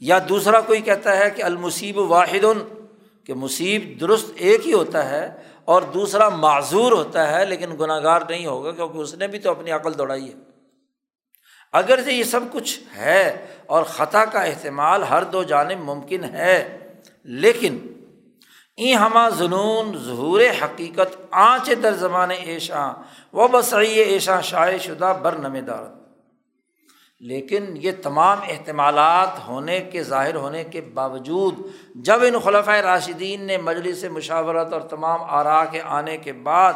[0.00, 2.44] یا دوسرا کوئی کہتا ہے کہ المصیب واحد
[3.26, 8.20] کہ مصیب درست ایک ہی ہوتا ہے اور دوسرا معذور ہوتا ہے، لیکن گناہ گار
[8.28, 10.34] نہیں ہوگا کیونکہ اس نے بھی تو اپنی عقل دوڑائی ہے۔
[11.72, 16.78] اگر یہ سب کچھ ہے اور خطا کا احتمال ہر دو جانب ممکن ہے،
[17.24, 17.78] لیکن
[18.76, 22.92] ای ہما جنون ظہور حقیقت آنچ در زمان ایشاں
[23.32, 26.00] و بسعی ایشاں شائع شدہ بر نم دارت
[27.20, 31.54] لیکن یہ تمام احتمالات ہونے کے ظاہر ہونے کے باوجود
[31.94, 36.72] جب ان خلفۂ راشدین نے مجلس مشاورت اور تمام آرا کے آنے کے بعد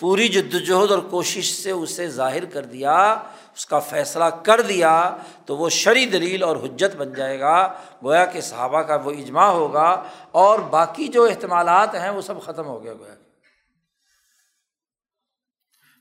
[0.00, 3.22] پوری جد وجہد اور کوشش سے اسے ظاہر کر دیا
[3.56, 7.72] اس کا فیصلہ کر دیا تو وہ شرع دلیل اور حجت بن جائے گا۔
[8.04, 12.66] گویا کہ صحابہ کا وہ اجماع ہوگا اور باقی جو احتمالات ہیں وہ سب ختم
[12.66, 13.14] ہو گیا گویا۔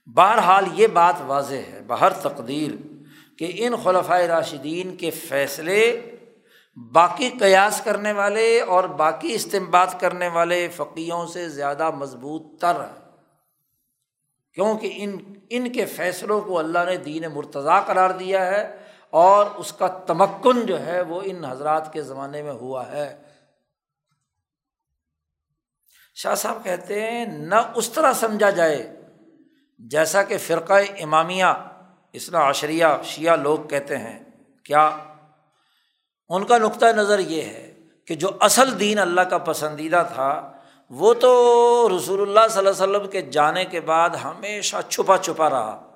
[0.06, 2.72] بہرحال یہ بات واضح ہے، بہر تقدیر
[3.38, 6.12] کہ ان خلفۂ راشدین کے فیصلے
[6.92, 13.01] باقی قیاس کرنے والے اور باقی استعمال کرنے والے فقیوں سے زیادہ مضبوط تر ہیں۔
[14.54, 15.18] کیونکہ ان
[15.50, 18.78] ان کے فیصلوں کو اللہ نے دین مرتضیٰ قرار دیا ہے
[19.10, 23.22] اور اس کا تمکن جو ہے وہ ان حضرات کے زمانے میں ہوا ہے۔
[26.16, 29.02] شاہ صاحب کہتے ہیں، نہ اس طرح سمجھا جائے
[29.80, 31.46] جیسا کہ فرقۂ امامیہ
[32.14, 34.20] اسنا عشریہ، شیعہ لوگ کہتے ہیں۔
[34.66, 34.98] کیا؟
[36.30, 37.74] ان کا نقطۂ نظر یہ ہے
[38.08, 40.51] کہ جو اصل دین اللہ کا پسندیدہ تھا
[40.92, 45.50] وہ تو رسول اللہ صلی اللہ علیہ وسلم کے جانے کے بعد ہمیشہ چھپا چھپا
[45.50, 45.92] رہا،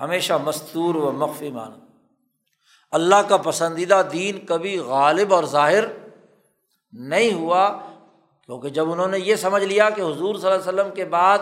[0.00, 1.76] ہمیشہ مستور و مخفی مانا۔
[2.92, 5.84] اللہ کا پسندیدہ دین کبھی غالب اور ظاہر
[6.92, 7.78] نہیں ہوا،
[8.46, 11.38] کیونکہ جب انہوں نے یہ سمجھ لیا کہ حضور صلی اللہ علیہ وسلم کے بعد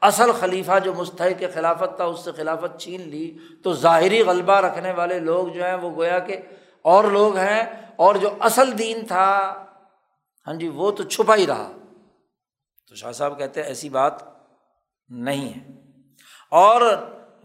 [0.00, 4.92] اصل خلیفہ جو مستحق خلافت تھا، اس سے خلافت چھین لی۔ تو ظاہری غلبہ رکھنے
[4.92, 6.36] والے لوگ جو ہیں، وہ گویا کہ
[6.82, 7.62] اور لوگ ہیں
[7.96, 9.54] اور جو اصل دین تھا۔
[10.46, 11.72] ہاں جی وہ تو چھپا ہی رہا۔
[12.88, 14.12] تو شاہ صاحب کہتے ہیں ایسی بات
[15.08, 15.72] نہیں ہے۔
[16.50, 16.80] اور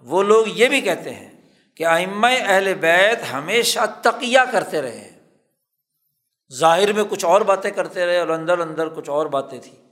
[0.02, 5.10] وہ لوگ یہ بھی کہتے ہیں کہ آئمہ اہل بیت ہمیشہ تقیہ کرتے رہے
[6.54, 9.84] ظاہر میں کچھ اور باتیں کرتے رہے اور اندر اندر کچھ اور باتیں تھیں۔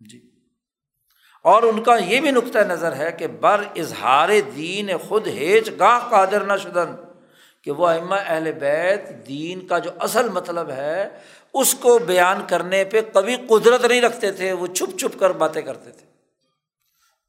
[0.00, 0.30] جی۔
[1.42, 6.08] اور ان کا یہ بھی نقطۂ نظر ہے کہ بر اظہار دین خود ہیچ گاہ
[6.10, 6.94] قادر نہ شدن
[7.62, 11.18] کہ وہ امہ اہل بیت دین کا جو اصل مطلب ہے
[11.60, 15.62] اس کو بیان کرنے پہ کبھی قدرت نہیں رکھتے تھے، وہ چھپ چھپ کر باتیں
[15.62, 16.06] کرتے تھے۔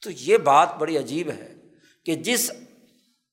[0.04, 1.54] تو یہ بات بڑی عجیب ہے
[2.06, 2.52] کہ جس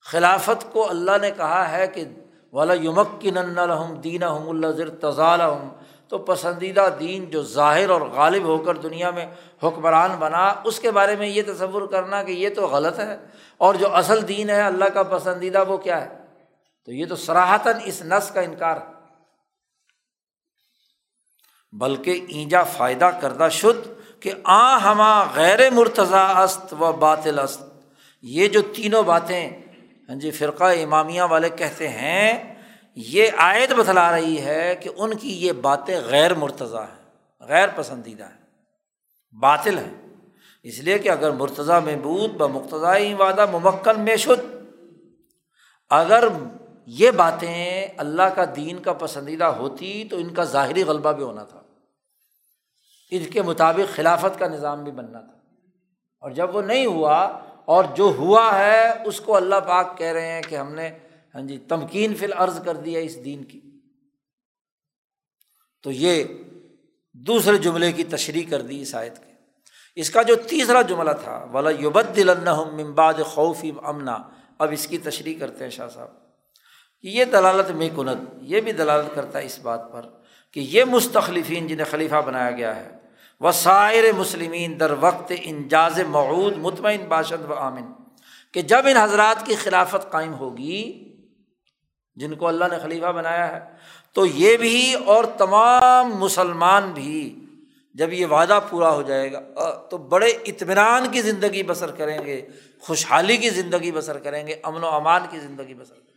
[0.05, 2.05] خلافت کو اللہ نے کہا ہے کہ
[2.53, 4.67] والا یمکن الحم دین ہم اللہ
[5.01, 5.41] تضال
[6.09, 9.27] تو پسندیدہ دین جو ظاہر اور غالب ہو کر دنیا میں
[9.63, 13.17] حکمران بنا، اس کے بارے میں یہ تصور کرنا کہ یہ تو غلط ہے۔
[13.57, 16.19] اور جو اصل دین ہے اللہ کا پسندیدہ وہ کیا ہے؟
[16.85, 18.96] تو یہ تو سراہتاً اس نس کا انکار ہے۔
[21.73, 23.89] بلکہ اینجا فائدہ کردہ شد
[24.21, 27.63] کہ آ ہما غیر مرتضی است و باطل است۔
[28.23, 29.51] یہ جو تینوں باتیں
[30.09, 32.55] ہاں جی فرقہ امامیہ والے کہتے ہیں،
[32.97, 37.05] یہ آیت بتلا رہی ہے کہ ان کی یہ باتیں غیر مرتضیٰ ہیں،
[37.41, 38.43] غیر پسندیدہ ہیں،
[39.41, 39.95] باطل ہیں۔
[40.63, 42.43] اس لیے کہ اگر مرتضیٰ میں بود ب
[43.21, 44.45] وعدہ ممکن میں شد،
[45.91, 46.29] اگر
[46.87, 51.45] یہ باتیں اللہ کا دین کا پسندیدہ ہوتی تو ان کا ظاہری غلبہ بھی ہونا
[51.45, 51.63] تھا۔
[53.11, 55.39] ان کے مطابق خلافت کا نظام بھی بننا تھا۔
[56.19, 57.25] اور جب وہ نہیں ہوا
[57.65, 60.91] اور جو ہوا ہے اس کو اللہ پاک کہہ رہے ہیں کہ ہم نے
[61.35, 63.61] ہاں جی تمکین فل عرض کر دیا اس دین کی۔
[65.83, 66.25] تو یہ
[67.13, 69.33] دوسرے جملے کی تشریح کر دی اس آیت کے۔
[69.95, 74.19] اس کا جو تیسرا جملہ تھا، ولا یوبد دل ممباد خوف امنا
[74.59, 76.26] اب اس کی تشریح کرتے ہیں شاہ صاحب۔
[77.07, 80.07] یہ دلالت میں کنت، یہ بھی دلالت کرتا ہے اس بات پر
[80.57, 82.89] کہ یہ مستخلفین جنہیں خلیفہ بنایا گیا ہے،
[83.41, 87.93] وسائر مسلمین در وقت انجاز معود مطمئن باشد و آمن،
[88.55, 90.83] کہ جب ان حضرات کی خلافت قائم ہوگی،
[92.17, 93.61] جن کو اللہ نے خلیفہ بنایا ہے،
[94.17, 97.35] تو یہ بھی اور تمام مسلمان بھی
[97.95, 99.41] جب یہ وعدہ پورا ہو جائے گا
[99.91, 102.41] تو بڑے اطمینان کی زندگی بسر کریں گے،
[102.83, 106.16] خوشحالی کی زندگی بسر کریں گے، امن و امان کی زندگی بسر کریں گے۔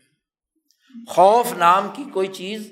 [1.07, 2.71] خوف نام کی کوئی چیز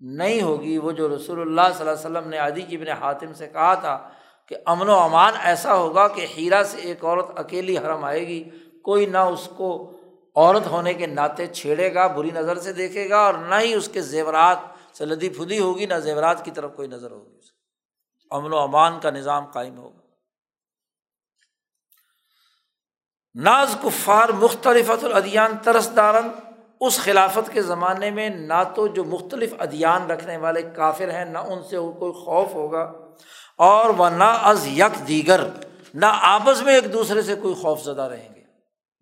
[0.00, 3.48] نہیں ہوگی۔ وہ جو رسول اللہ صلی اللہ علیہ وسلم نے عدی ابن حاتم سے
[3.48, 4.10] کہا تھا
[4.48, 8.50] کہ امن و امان ایسا ہوگا کہ ہیرا سے ایک عورت اکیلی حرم آئے گی۔
[8.82, 10.00] کوئی نہ اس کو
[10.36, 13.88] عورت ہونے کے ناطے چھیڑے گا، بری نظر سے دیکھے گا اور نہ ہی اس
[13.88, 14.58] کے زیورات
[14.96, 17.34] سے لدی پھدی ہوگی، نہ زیورات کی طرف کوئی نظر ہوگی۔
[18.30, 20.00] امن و امان کا نظام قائم ہوگا۔
[23.34, 26.28] ناز کفار مختلف الادیان ترس دارن
[26.86, 31.38] اس خلافت کے زمانے میں نہ تو جو مختلف ادیان رکھنے والے کافر ہیں، نہ
[31.38, 32.82] ان سے کوئی خوف ہوگا،
[33.58, 35.40] اور وہ نہ از یک دیگر،
[35.94, 38.42] نہ آپس میں ایک دوسرے سے کوئی خوف زدہ رہیں گے۔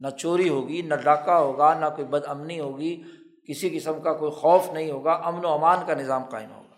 [0.01, 3.03] نہ چوری ہوگی، نہ ڈاکہ ہوگا، نہ کوئی بد امنی ہوگی،
[3.49, 6.76] کسی قسم کا کوئی خوف نہیں ہوگا، امن و امان کا نظام قائم ہوگا۔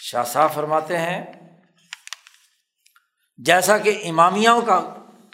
[0.00, 1.24] شاہ صاحب فرماتے ہیں،
[3.38, 4.80] جیسا کہ امامیاں کا،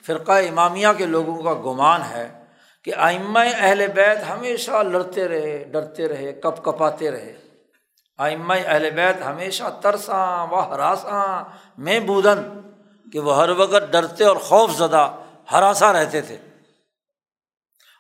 [0.05, 2.44] فرقہ امامیہ کے لوگوں کا گمان ہے
[2.85, 7.37] کہ آئمہ اہل بیت ہمیشہ لڑتے رہے، ڈرتے رہے، کپ کپاتے رہے۔
[8.19, 11.45] آئمہ اہل بیت ہمیشہ ترساں و ہراساں
[11.79, 12.61] میں بودن
[13.13, 15.11] کہ وہ ہر وقت ڈرتے اور خوف زدہ،
[15.53, 16.39] ہراساں رہتے تھے۔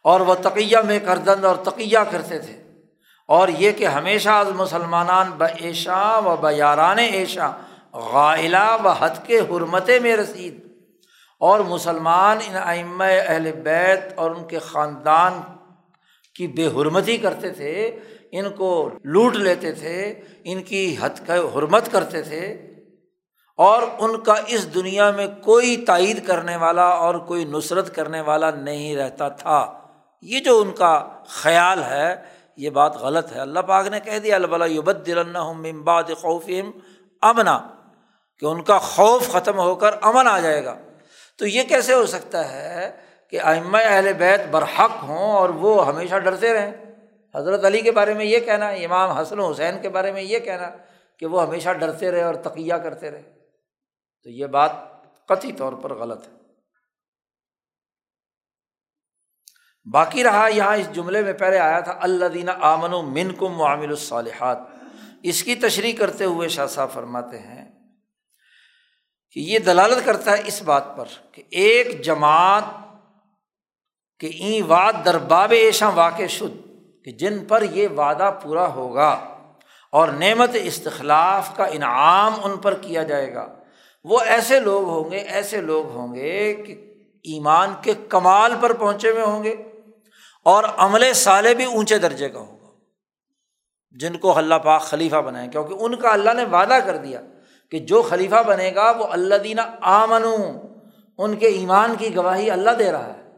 [0.04, 2.62] اور وہ تقیہ میں کردند اور تقیہ کرتے تھے۔
[3.28, 7.50] اور یہ کہ ہمیشہ از مسلمان ب ایشا و بیاران ایشا
[7.92, 10.63] غائلہ و حد کے حرمت میں رسید۔
[11.44, 15.40] اور مسلمان ان ائمہ اہل بیت اور ان کے خاندان
[16.34, 17.74] کی بے حرمتی کرتے تھے،
[18.32, 19.98] ان کو لوٹ لیتے تھے،
[20.44, 22.44] ان کی حد حرمت کرتے تھے،
[23.58, 28.50] اور ان کا اس دنیا میں کوئی تائید کرنے والا اور کوئی نصرت کرنے والا
[28.50, 29.60] نہیں رہتا تھا۔
[30.22, 30.92] یہ جو ان کا
[31.28, 32.14] خیال ہے،
[32.56, 35.18] یہ بات غلط ہے۔ اللہ پاک نے کہہ دیا اللہ یبد دل
[37.22, 37.58] امنا،
[38.40, 40.76] کہ ان کا خوف ختم ہو کر امن آ جائے گا۔
[41.38, 46.14] تو یہ کیسے ہو سکتا ہے کہ آئمہ اہل بیت برحق ہوں اور وہ ہمیشہ
[46.14, 46.72] ڈرتے رہیں؟
[47.34, 50.70] حضرت علی کے بارے میں یہ کہنا، امام حسن حسین کے بارے میں یہ کہنا
[51.18, 53.22] کہ وہ ہمیشہ ڈرتے رہے اور تقیہ کرتے رہے۔
[54.22, 54.70] تو یہ بات
[55.28, 56.32] قطعی طور پر غلط ہے۔
[59.92, 63.52] باقی رہا، یہاں اس جملے میں پہلے آیا تھا اللہ دینہ آمن و من کم
[63.52, 64.58] معامل الصالحات۔
[65.22, 67.73] اس کی تشریح کرتے ہوئے شاہ صاحب فرماتے ہیں
[69.34, 72.64] کہ یہ دلالت کرتا ہے اس بات پر کہ ایک جماعت
[74.18, 76.68] کے این واد درباب ایشاں واقع شد
[77.04, 79.36] کہ جن پر یہ وعدہ پورا ہوگا
[79.92, 83.54] اور نعمت استخلاف کا انعام ان پر کیا جائے گا۔
[84.04, 89.10] وہ ایسے لوگ ہوں گے، ایسے لوگ ہوں گے کہ ایمان کے کمال پر پہنچے
[89.10, 89.54] ہوئے ہوں گے
[90.42, 92.68] اور عمل سالے بھی اونچے درجے کا ہوگا۔
[93.90, 97.20] جن کو اللہ پاک خلیفہ بنائے، کیونکہ ان کا اللہ نے وعدہ کر دیا۔
[97.70, 100.24] کہ جو خلیفہ بنے گا وہ اللہ دینا آمن
[101.18, 103.30] ان کے ایمان کی گواہی اللہ دے رہا ہے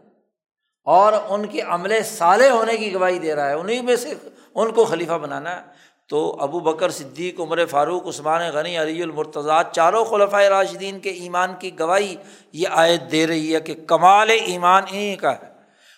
[0.85, 4.15] اور ان کے عمل سالے ہونے کی گواہی دے رہا ہے انہیں میں سے
[4.55, 9.63] ان کو خلیفہ بنانا ہے۔ تو ابو بکر صدیق، عمر فاروق، عثمان غنی، علی المرتضیٰ،
[9.73, 12.17] چاروں خلفۂ راشدین کے ایمان کی گواہی
[12.53, 15.53] یہ آیت دے رہی ہے کہ کمال ایمان انہیں کا ہے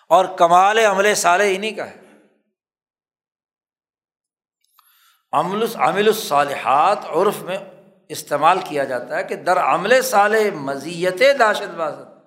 [0.08, 1.96] اور کمال عمل صالح انہیں کا ہے۔
[5.32, 7.58] عمل عامل الصالحات عرف میں
[8.08, 12.18] استعمال کیا جاتا ہے کہ در عمل صالح مزیت داشت بازت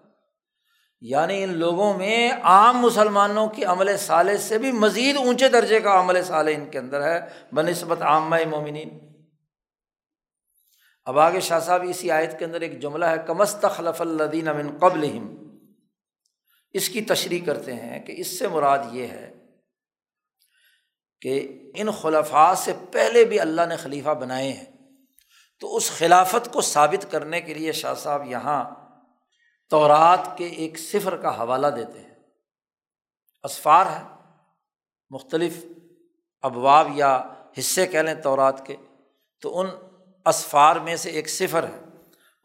[1.01, 5.99] یعنی ان لوگوں میں عام مسلمانوں کی عمل صالح سے بھی مزید اونچے درجے کا
[5.99, 7.19] عمل صالح ان کے اندر ہے
[7.51, 8.99] بہ نسبت عامہ مومنین۔
[11.05, 14.77] اب آگے شاہ صاحب اسی آیت کے اندر ایک جملہ ہے کمست خلف الدین امن
[14.77, 15.19] قبل
[16.73, 19.33] اس کی تشریح کرتے ہیں کہ اس سے مراد یہ ہے
[21.21, 24.70] کہ ان خلفاء سے پہلے بھی اللہ نے خلیفہ بنائے ہیں۔
[25.61, 28.63] تو اس خلافت کو ثابت کرنے کے لیے شاہ صاحب یہاں
[29.69, 32.15] تورات کے ایک صفر کا حوالہ دیتے ہیں۔
[33.43, 34.03] اسفار ہے،
[35.09, 35.65] مختلف
[36.41, 37.23] ابواب یا
[37.59, 38.75] حصے کہہ لیں تورات کے،
[39.41, 39.67] تو ان
[40.25, 41.79] اسفار میں سے ایک صفر ہے۔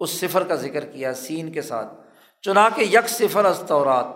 [0.01, 1.95] اس صفر کا ذکر کیا سین کے ساتھ۔
[2.43, 4.07] چنا کے یک صفر استورات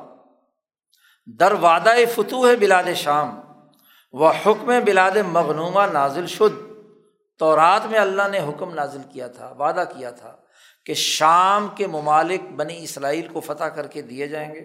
[1.26, 3.40] در وعدہ فتوح بلاد شام
[4.12, 6.70] و حکم بلاد مغنومہ نازل شد۔
[7.41, 10.36] تو رات میں اللہ نے حکم نازل کیا تھا، وعدہ کیا تھا
[10.86, 14.61] کہ شام کے ممالک بنی اسرائیل کو فتح کر کے دیے جائیں گے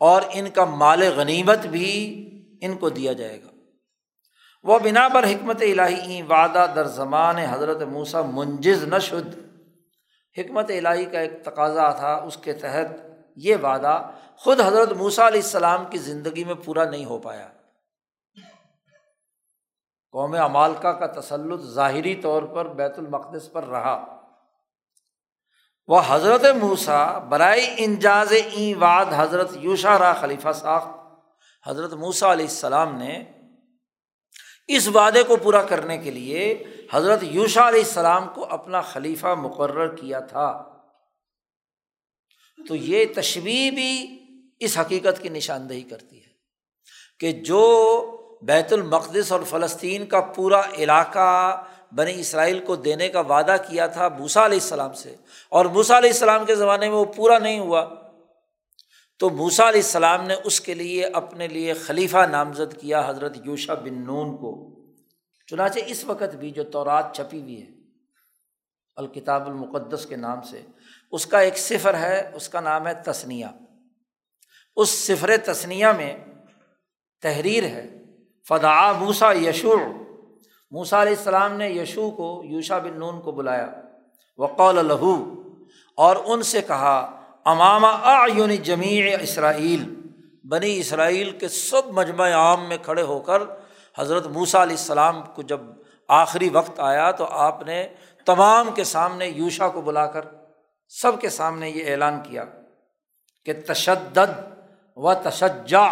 [0.00, 1.90] اور ان کا مال غنیمت بھی
[2.62, 3.48] ان کو دیا جائے گا۔
[4.62, 9.38] وہ بنا پر حکمت الہی وعدہ در زمان حضرت موسا منجز نہ شد۔
[10.38, 12.86] حکمت الہی کا ایک تقاضا تھا، اس کے تحت
[13.36, 17.48] یہ وعدہ خود حضرت موسیٰ علیہ السلام کی زندگی میں پورا نہیں ہو پایا۔
[20.12, 24.16] قوم امالکا کا تسلط ظاہری طور پر بیت المقدس پر رہا۔
[25.86, 30.88] وہ حضرت موسا برائے انجاز این واد حضرت یوشا را خلیفہ ساخت۔
[31.66, 33.24] حضرت موسا علیہ السلام نے
[34.68, 39.96] اس وعدے کو پورا کرنے کے لیے حضرت یوشا علیہ السلام کو اپنا خلیفہ مقرر
[39.96, 40.76] کیا تھا۔
[42.68, 44.18] تو یہ تشویح بھی
[44.60, 46.28] اس حقیقت کی نشاندہی کرتی ہے
[47.20, 51.64] کہ جو بیت المقدس اور فلسطین کا پورا علاقہ
[51.94, 55.16] بنی اسرائیل کو دینے کا وعدہ کیا تھا موسا علیہ السلام سے۔
[55.48, 57.94] اور موسا علیہ السلام کے زمانے میں وہ پورا نہیں ہوا۔
[59.18, 63.74] تو موسا علیہ السلام نے اس کے لیے اپنے لیے خلیفہ نامزد کیا حضرت یوشا
[63.74, 64.80] بن نون کو۔
[65.46, 67.70] چنانچہ اس وقت بھی جو تورات چھپی ہوئی ہے،
[68.96, 70.60] الکتاب المقدس کے نام سے،
[71.12, 73.46] اس کا ایک صفر ہے، اس کا نام ہے تسنیہ
[74.76, 76.16] اس صفر تسنیہ میں
[77.22, 77.99] تحریر ہے
[78.50, 79.76] فدا موسا یشو
[80.70, 83.66] موسا علیہ السلام نے یشو کو، یوشا بن نون کو بلایا۔
[84.38, 85.14] وقول لہو،
[85.96, 86.98] اور ان سے کہا،
[87.44, 89.84] امام آیون جمیع اسرائیل،
[90.44, 93.42] بنی اسرائیل کے سب مجمع عام میں کھڑے ہو کر
[93.98, 95.60] حضرت موسا علیہ السلام کو جب
[96.08, 97.86] آخری وقت آیا تو آپ نے
[98.26, 100.24] تمام کے سامنے یوشا کو بلا کر
[100.88, 102.44] سب کے سامنے یہ اعلان کیا
[103.44, 104.40] کہ تشدد
[104.96, 105.86] و تشجا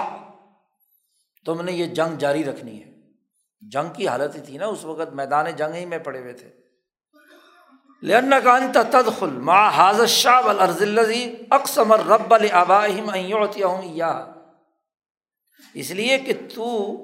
[1.48, 2.90] تم نے یہ جنگ جاری رکھنی ہے۔
[3.60, 6.50] جنگ کی حالت ہی تھی نا اس وقت، میدان جنگ ہی میں پڑے ہوئے تھے۔
[8.02, 13.10] لن کا انت تدخل ما حاضر شاہ الرض الزی اکثمر رب الباہم
[13.82, 14.32] یا
[15.74, 16.96] اس لیے کہ تو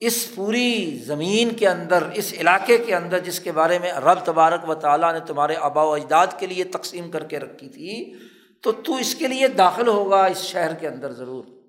[0.00, 4.68] اس پوری زمین کے اندر، اس علاقے کے اندر جس کے بارے میں رب تبارک
[4.68, 8.14] و تعالیٰ نے تمہارے آبا و اجداد کے لیے تقسیم کر کے رکھی تھی،
[8.62, 11.59] تو تو اس کے لیے داخل ہوگا اس شہر کے اندر ضرور۔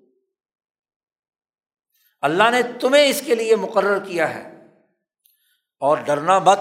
[2.22, 4.66] اللہ نے تمہیں اس کے لیے مقرر کیا ہے۔
[5.80, 6.58] اور ڈرنا مت،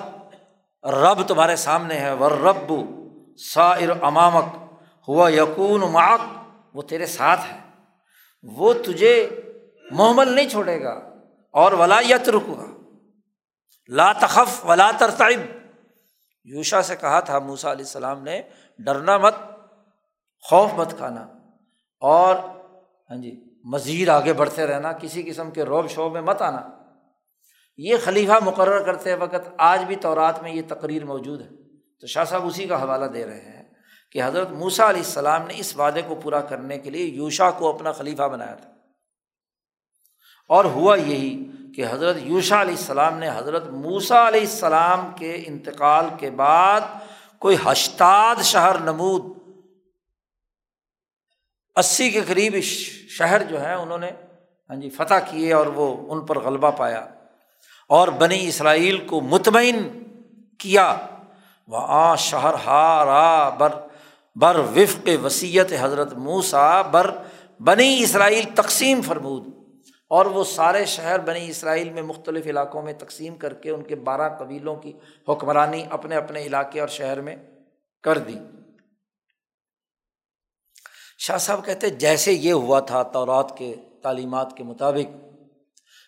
[0.86, 2.74] رب تمہارے سامنے ہے۔ ور رب
[3.38, 4.74] سائر امامک
[5.07, 6.20] ہوا یقون معک
[6.74, 7.59] وہ تیرے ساتھ ہے۔
[8.43, 9.30] وہ تجھے
[9.91, 10.99] محمل نہیں چھوڑے گا۔
[11.51, 12.66] اور ولا یت رکا
[13.88, 15.68] لا تخف ولا ترتعب۔
[16.43, 18.41] یوشا سے کہا تھا موسا علیہ السلام نے،
[18.80, 19.36] ڈرنا مت،
[20.41, 21.28] خوف مت کھانا۔
[21.99, 22.36] اور
[23.09, 26.62] ہاں جی مزید آگے بڑھتے رہنا، کسی قسم کے روب شوب میں مت آنا۔
[27.78, 31.47] یہ خلیفہ مقرر کرتے وقت آج بھی تورات میں یہ تقریر موجود ہے۔
[32.01, 33.64] تو شاہ صاحب اسی کا حوالہ دے رہے ہیں
[34.12, 37.76] کہ حضرت موسا علیہ السلام نے اس وعدے کو پورا کرنے کے لیے یوشا کو
[37.76, 38.70] اپنا خلیفہ بنایا تھا۔
[40.49, 41.45] اور ہوا یہی
[41.76, 46.82] کہ حضرت یوشا علیہ السلام نے حضرت موسا علیہ السلام کے انتقال کے بعد
[47.39, 49.40] کوئی ہشتاد شہر نمود
[51.82, 52.55] اسی کے قریب
[53.09, 54.11] شہر جو ہے انہوں نے
[54.69, 57.05] ہاں جی فتح کیے اور وہ ان پر غلبہ پایا۔
[57.89, 60.03] اور بنی اسرائیل کو مطمئن
[60.59, 60.97] کیا۔
[61.67, 63.69] وہ آ شہر ہارا بر
[64.36, 67.11] بر وفق وسیعت حضرت موسا بر
[67.59, 69.47] بنی اسرائیل تقسیم فرمود۔
[70.09, 73.95] اور وہ سارے شہر بنی اسرائیل میں مختلف علاقوں میں تقسیم کر کے ان کے
[73.95, 74.93] بارہ قبیلوں کی
[75.29, 77.36] حکمرانی اپنے اپنے علاقے اور شہر میں
[78.03, 78.36] کر دی۔
[81.24, 85.09] شاہ صاحب کہتے جیسے یہ ہوا تھا تورات کے تعلیمات کے مطابق،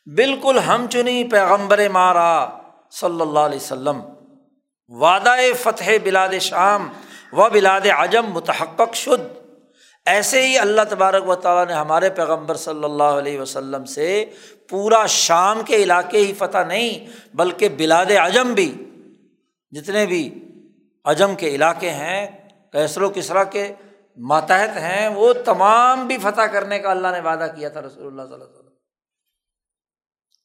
[0.07, 2.49] بالکل ہم چنی پیغمبر مارا
[2.91, 3.99] صلی اللہ علیہ وسلم۔
[4.91, 6.87] وعدہ فتح بلاد شام
[7.33, 9.27] و بلاد عجم متحق شد۔
[10.05, 14.25] ایسے ہی اللہ تبارک و تعالیٰ نے ہمارے پیغمبر صلی اللہ علیہ وسلم سے
[14.69, 18.71] پورا شام کے علاقے ہی فتح نہیں، بلکہ بلاد عجم بھی،
[19.71, 20.27] جتنے بھی
[21.05, 22.27] عجم کے علاقے ہیں
[22.71, 23.73] کیسر و کسرا کے
[24.17, 28.21] ماتحت ہیں، وہ تمام بھی فتح کرنے کا اللہ نے وعدہ کیا تھا رسول اللہ
[28.21, 28.63] صلی اللہ علیہ وسلم۔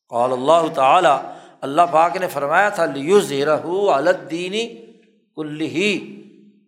[0.08, 1.22] قال اللہ تعالیٰ،
[1.60, 3.58] اللہ پاک نے فرمایا تھا لیو زیرہ
[3.92, 4.86] الدینی
[5.36, 6.22] کل ہی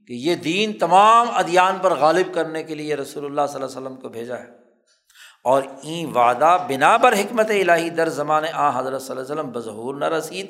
[0.07, 3.87] کہ یہ دین تمام ادیان پر غالب کرنے کے لیے رسول اللہ صلی اللہ علیہ
[3.87, 4.61] وسلم کو بھیجا ہے۔
[5.45, 9.51] اور این وعدہ بنا بر حکمت الہی در زمان آ حضرت صلی اللہ علیہ وسلم
[9.51, 10.47] بظہور نہ رسید۔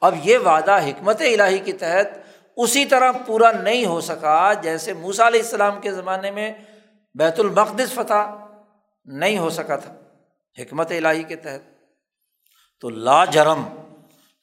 [0.00, 2.23] اب یہ وعدہ حکمت الہی کے تحت
[2.56, 6.52] اسی طرح پورا نہیں ہو سکا جیسے موسا علیہ السلام کے زمانے میں
[7.14, 8.34] بیت المقدس فتح
[9.06, 9.94] نہیں ہو سکا تھا،
[10.56, 11.62] حکمت الہی کے تحت۔
[12.82, 13.62] تو لا جرم،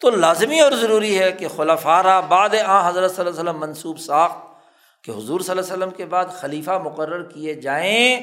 [0.02, 4.00] تو لازمی اور ضروری ہے کہ خلفارہ بعد آ حضرت صلی اللہ علیہ وسلم منصوب
[4.00, 8.22] ساخت کہ حضور صلی اللہ علیہ وسلم کے بعد خلیفہ مقرر کیے جائیں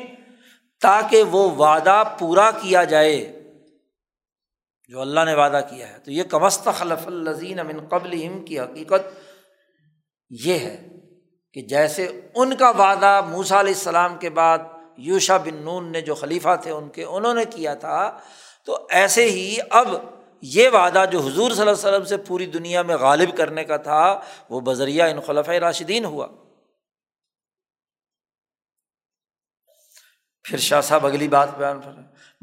[0.82, 3.16] تاکہ وہ وعدہ پورا کیا جائے،
[4.88, 9.02] جو اللہ نے وعدہ کیا ہے۔ تو یہ کمست خلف الزین امن قبل کی حقیقت
[10.30, 10.88] یہ ہے
[11.52, 14.58] کہ جیسے ان کا وعدہ موسا علیہ السلام کے بعد
[14.96, 18.18] یوشا بن نون نے جو خلیفہ تھے ان کے، انہوں نے کیا تھا،
[18.64, 19.88] تو ایسے ہی اب
[20.42, 23.76] یہ وعدہ جو حضور صلی اللہ علیہ وسلم سے پوری دنیا میں غالب کرنے کا
[23.76, 24.20] تھا،
[24.50, 26.26] وہ بذریعہ ان خلف راشدین ہوا۔
[30.44, 31.90] پھر شاہ صاحب اگلی بات بیان کر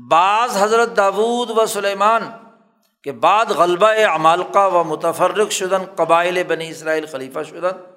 [0.09, 2.21] بعض حضرت داود و سلیمان
[3.05, 7.95] کے بعد غلبہ عمالقہ و متفرق شدن، قبائل بنی اسرائیل خلیفہ شدن۔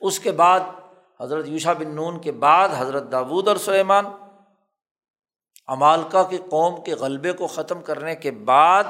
[0.00, 0.60] اس کے بعد
[1.20, 4.04] حضرت یوشا بن نون کے بعد حضرت داود اور سلیمان۔
[5.66, 8.84] امالکا کی قوم کے غلبے کو ختم کرنے کے بعد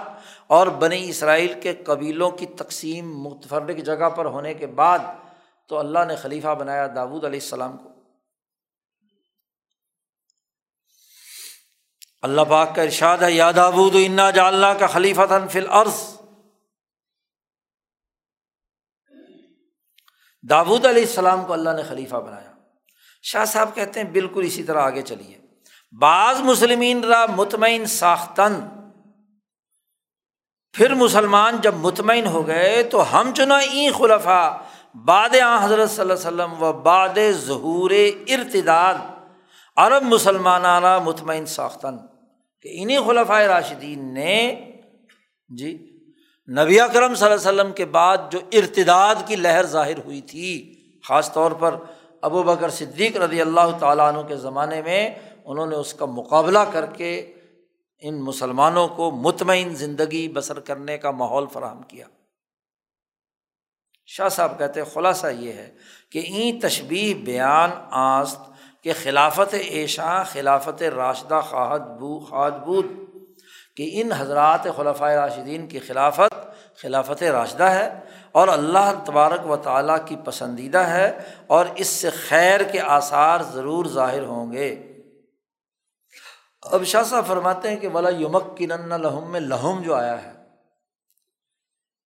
[0.47, 4.99] اور بنی اسرائیل کے قبیلوں کی تقسیم متفرق جگہ پر ہونے کے بعد
[5.69, 7.92] تو اللہ نے خلیفہ بنایا داود علیہ السلام کو۔
[12.23, 16.13] اللہ پاک کا ارشاد ہے یاد آبود انا جالنا کا خلیفہ تھن فل عرض
[20.51, 22.53] داود علیہ السلام کو اللہ نے خلیفہ بنایا۔
[23.23, 25.39] شاہ صاحب کہتے ہیں، بالکل اسی طرح آگے چلیے۔
[25.99, 28.61] بعض مسلمین را مطمئن ساختن۔
[30.73, 34.57] پھر مسلمان جب مطمئن ہو گئے تو ہم چنا این خلفا
[34.95, 37.91] باد آ حضرت صلی اللہ وسلم و باد ظہور
[38.29, 38.95] ارتداد۔
[39.77, 42.12] عرب مسلمانہ مطمئن ساختن۔
[42.63, 44.65] کہ انہیں خلفۂ راشدین نے
[45.49, 45.89] جی
[46.49, 50.75] نبی اکرم صلی اللہ علیہ وسلم کے بعد جو ارتداد کی لہر ظاہر ہوئی تھی،
[51.09, 51.75] خاص طور پر
[52.21, 55.11] ابو بکر صدیق رضی اللہ تعالیٰ عنہ کے زمانے میں،
[55.45, 57.33] انہوں نے اس کا مقابلہ کر کے
[58.01, 62.07] ان مسلمانوں کو مطمئن زندگی بسر کرنے کا ماحول فراہم کیا۔
[64.07, 65.75] شاہ صاحب کہتے خلاصہ یہ ہے
[66.11, 68.52] کہ این تشبیح بیان آست
[68.83, 72.87] کہ خلافت ایشاں، خلافت راشدہ خواہد بو، خواہد بود
[73.77, 76.35] کہ ان حضرات خلافۂ راشدین کی خلافت
[76.77, 78.01] خلافت راشدہ ہے
[78.33, 83.87] اور اللہ تبارک و تعالیٰ کی پسندیدہ ہے اور اس سے خیر کے آثار ضرور
[83.87, 84.93] ظاہر ہوں گے۔
[86.63, 90.25] اب شاہ صاحب فرماتے ہیں کہ ولا یمک کی نن لہم میں لہم جو آیا
[90.25, 90.33] ہے۔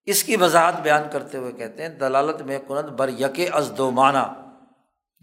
[0.04, 3.90] اس کی وضاحت بیان کرتے ہوئے کہتے ہیں، دلالت میں کنت بر یک از دو
[3.90, 4.45] معنی۔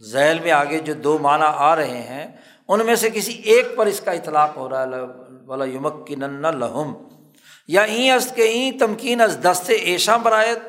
[0.02, 2.28] ذیل میں آگے جو دو معنی آ رہے ہیں،
[2.68, 5.02] ان میں سے کسی ایک پر اس کا اطلاق ہو رہا ہے
[5.48, 6.94] ولا یمک کی نن لہم
[7.68, 10.60] یا این از کے این تمکین از دست ایشاں برایت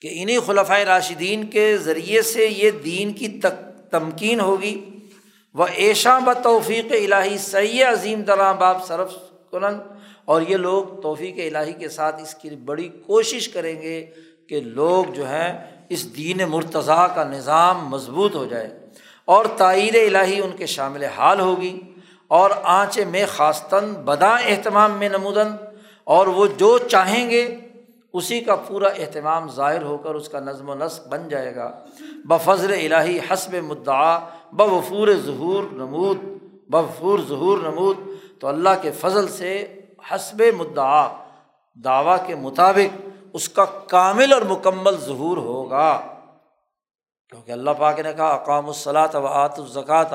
[0.00, 3.40] کہ انہیں خلفۂ راشدین کے ذریعے سے یہ دین کی
[3.90, 4.84] تمکین ہوگی۔
[5.54, 9.10] وہ ایشا ب توفیق الہی سی عظیم درا باب صرف
[9.50, 9.78] کنن۔
[10.24, 14.06] اور یہ لوگ توفیق الہی کے ساتھ اس کی بڑی کوشش کریں گے
[14.48, 18.68] کہ لوگ جو ہیں اس دین مرتضیٰ کا نظام مضبوط ہو جائے
[19.24, 21.80] اور تائید الہی ان کے شامل حال ہوگی
[22.28, 25.48] اور آنچ میں خاصتاً بدا اہتمام میں نمودن
[26.04, 27.42] اور وہ جو چاہیں گے
[28.12, 31.70] اسی کا پورا اہتمام ظاہر ہو کر اس کا نظم و نسق بن جائے گا۔
[32.24, 34.18] بفضل الہی حسب مدعا
[34.52, 36.18] بفور ظہور نمود
[36.70, 37.96] بفور ظہور نمود۔
[38.40, 39.80] تو اللہ کے فضل سے
[40.10, 41.08] حسب مدعا،
[41.84, 46.00] دعویٰ کے مطابق اس کا کامل اور مکمل ظہور ہوگا۔
[47.28, 50.08] کیونکہ اللہ پاک نے کہا، اقام الصلاۃ و آت الزکات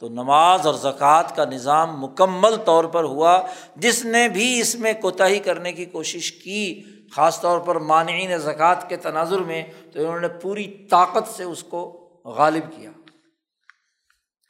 [0.00, 3.42] تو نماز اور زکوٰۃ کا نظام مکمل طور پر ہوا،
[3.76, 6.82] جس نے بھی اس میں کوتاہی کرنے کی کوشش کی،
[7.16, 9.62] خاص طور پر مانعین زکوٰۃ کے تناظر میں،
[9.92, 12.90] تو انہوں نے پوری طاقت سے اس کو غالب کیا۔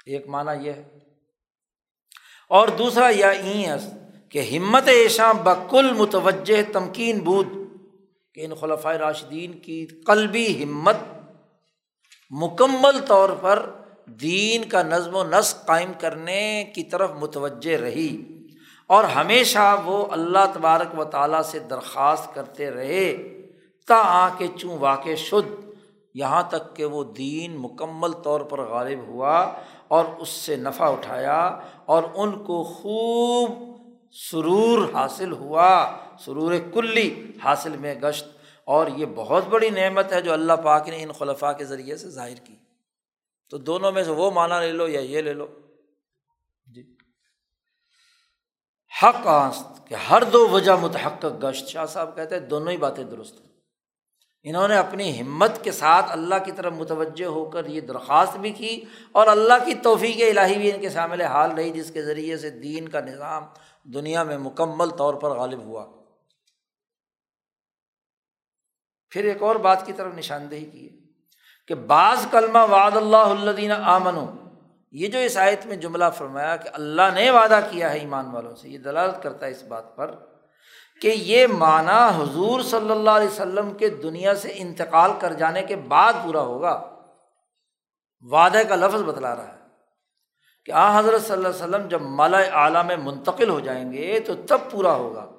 [0.06, 0.98] ایک معنی یہ ہے۔
[2.48, 3.74] اور دوسرا یہ
[4.28, 7.63] کہ ہمت ایشاں بکل متوجہ تمکین بود۔
[8.34, 10.96] کہ ان خلفۂ راشدین کی قلبی ہمت
[12.30, 13.70] مکمل طور پر
[14.06, 18.24] دین کا نظم و نسق قائم کرنے کی طرف متوجہ رہی
[18.86, 23.16] اور ہمیشہ وہ اللہ تبارک و تعالیٰ سے درخواست کرتے رہے
[23.88, 25.64] تا آ کے چوں واقع شد،
[26.14, 29.52] یہاں تک کہ وہ دین مکمل طور پر غالب ہوا
[29.88, 33.73] اور اس سے نفع اٹھایا اور ان کو خوب
[34.14, 38.24] سرور حاصل ہوا، سرور کلی حاصل میں گشت۔
[38.64, 42.10] اور یہ بہت بڑی نعمت ہے جو اللہ پاک نے ان خلفاء کے ذریعے سے
[42.10, 42.54] ظاہر کی۔
[43.50, 45.46] تو دونوں میں سے وہ مانا لے لو یا یہ لے لو۔
[46.74, 46.96] جی۔
[49.02, 53.04] حق آست کہ ہر دو وجہ متحق گشت۔ شاہ صاحب کہتے ہیں دونوں ہی باتیں
[53.04, 53.48] درست ہیں۔
[54.42, 58.50] انہوں نے اپنی ہمت کے ساتھ اللہ کی طرف متوجہ ہو کر یہ درخواست بھی
[58.50, 62.36] کی اور اللہ کی توفیق الہی بھی ان کے شامل حال رہی، جس کے ذریعے
[62.36, 63.44] سے دین کا نظام
[63.84, 65.86] دنیا میں مکمل طور پر غالب ہوا۔
[69.10, 70.96] پھر ایک اور بات کی طرف نشاندہی کی ہے
[71.66, 74.44] کہ بعض کلمہ وعد اللہ الدین آمن
[74.92, 78.56] یہ جو اس آیت میں جملہ فرمایا کہ اللہ نے وعدہ کیا ہے ایمان والوں
[78.56, 80.14] سے، یہ دلالت کرتا ہے اس بات پر
[81.00, 85.76] کہ یہ معنی حضور صلی اللہ علیہ وسلم کے دنیا سے انتقال کر جانے کے
[85.76, 86.90] بعد پورا ہوگا۔
[88.20, 89.63] وعدے کا لفظ بتلا رہا ہے۔
[90.64, 94.20] کہ آ حضرت صلی اللہ علیہ وسلم جب مالا اعلیٰ میں منتقل ہو جائیں گے
[94.20, 95.30] تو تب پورا ہوگا۔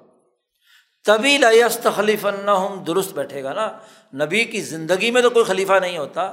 [1.06, 3.78] طبی لست خلیف ہم درست بیٹھے گا نا۔
[4.24, 6.32] نبی کی زندگی میں تو کوئی خلیفہ نہیں ہوتا۔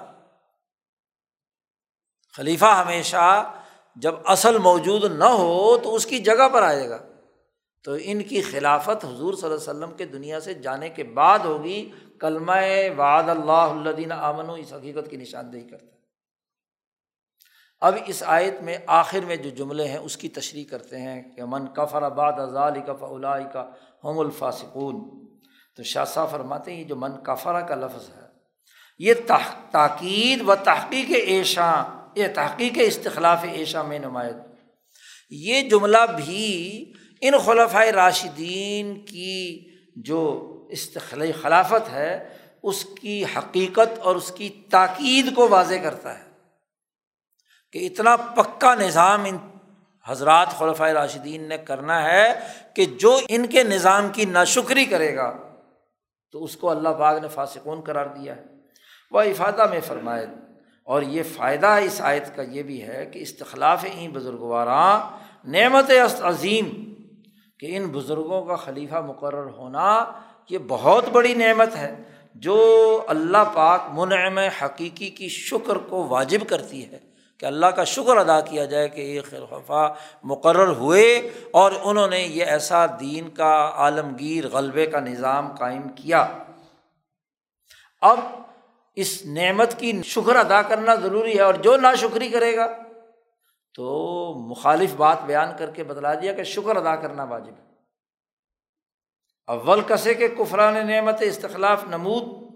[2.38, 3.54] خلیفہ ہمیشہ
[3.96, 6.98] جب اصل موجود نہ ہو تو اس کی جگہ پر آئے گا۔
[7.84, 11.40] تو ان کی خلافت حضور صلی اللہ علیہ وسلم کے دنیا سے جانے کے بعد
[11.40, 12.52] ہوگی۔ کلمہ
[12.98, 15.93] وعد اللہ الدین امن و اس حقیقت کی نشاندہی کرتا
[17.84, 21.46] اب اس آیت میں آخر میں جو جملے ہیں اس کی تشریح کرتے ہیں کہ
[21.46, 23.04] من کفر آباد ازال کف
[23.54, 23.66] کا
[24.04, 25.26] ہم الفاسقون۔
[25.78, 28.28] تو شاہ صاحب فرماتے ہیں یہ جو من کفرا کا لفظ ہے،
[29.00, 29.14] یہ
[29.72, 31.74] تاکید و تحقیق ایشاں،
[32.16, 34.36] یہ تحقیق استخلاف ایشا میں نمایت
[35.32, 40.22] یہ جملہ بھی ان خلفۂ راشدین کی جو
[40.72, 42.30] استخل خلافت ہے،
[42.64, 46.33] اس کی حقیقت اور اس کی تاکید کو واضح کرتا ہے۔
[47.74, 49.38] کہ اتنا پکا نظام ان
[50.08, 52.34] حضرات خلفۂ راشدین نے کرنا ہے
[52.76, 55.32] کہ جو ان کے نظام کی ناشکری کرے گا،
[56.32, 58.44] تو اس کو اللہ پاک نے فاسقون قرار دیا ہے۔
[59.12, 60.26] وہ افادہ میں فرمائے،
[60.88, 65.00] اور یہ فائدہ اس آیت کا یہ بھی ہے کہ استخلاف این بزرگواراں
[65.48, 66.70] نعمت عظیم
[67.60, 69.88] کہ ان بزرگوں کا خلیفہ مقرر ہونا
[70.50, 71.94] یہ بہت بڑی نعمت ہے،
[72.36, 72.58] جو
[73.08, 77.00] اللہ پاک منعم حقیقی کی شکر کو واجب کرتی ہے۔
[77.44, 82.20] کہ اللہ کا شکر ادا کیا جائے کہ یہ خلفہ مقرر ہوئے اور انہوں نے
[82.20, 86.28] یہ ایسا دین کا عالمگیر غلبے کا نظام قائم کیا۔
[88.02, 88.20] اب
[88.96, 92.68] اس نعمت کی شکر ادا کرنا ضروری ہے اور جو نا شکری کرے گا
[93.76, 93.86] تو
[94.50, 97.74] مخالف بات بیان کر کے بتلا دیا کہ شکر ادا کرنا واجب ہے۔
[99.48, 102.54] اول کسے کے کفران نعمت استخلاف نمود،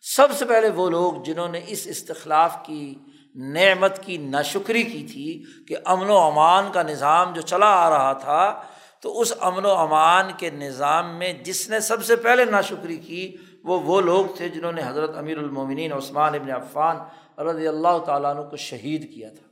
[0.00, 2.94] سب سے پہلے وہ لوگ جنہوں نے اس استخلاف کی
[3.36, 8.12] نعمت کی ناشکری کی تھی کہ امن و امان کا نظام جو چلا آ رہا
[8.12, 8.62] تھا،
[9.00, 13.36] تو اس امن و امان کے نظام میں جس نے سب سے پہلے ناشکری کی،
[13.64, 16.96] وہ وہ لوگ تھے جنہوں نے حضرت امیر المومنین عثمان ابن عفان
[17.40, 19.48] رضی اللہ تعالیٰ عنہ کو شہید کیا تھا۔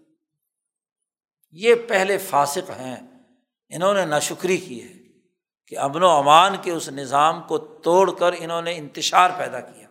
[1.50, 2.96] یہ پہلے فاسق ہیں،
[3.68, 4.92] انہوں نے ناشکری کی ہے
[5.66, 9.83] کہ امن و امان کے اس نظام کو توڑ کر انہوں نے انتشار پیدا کیا۔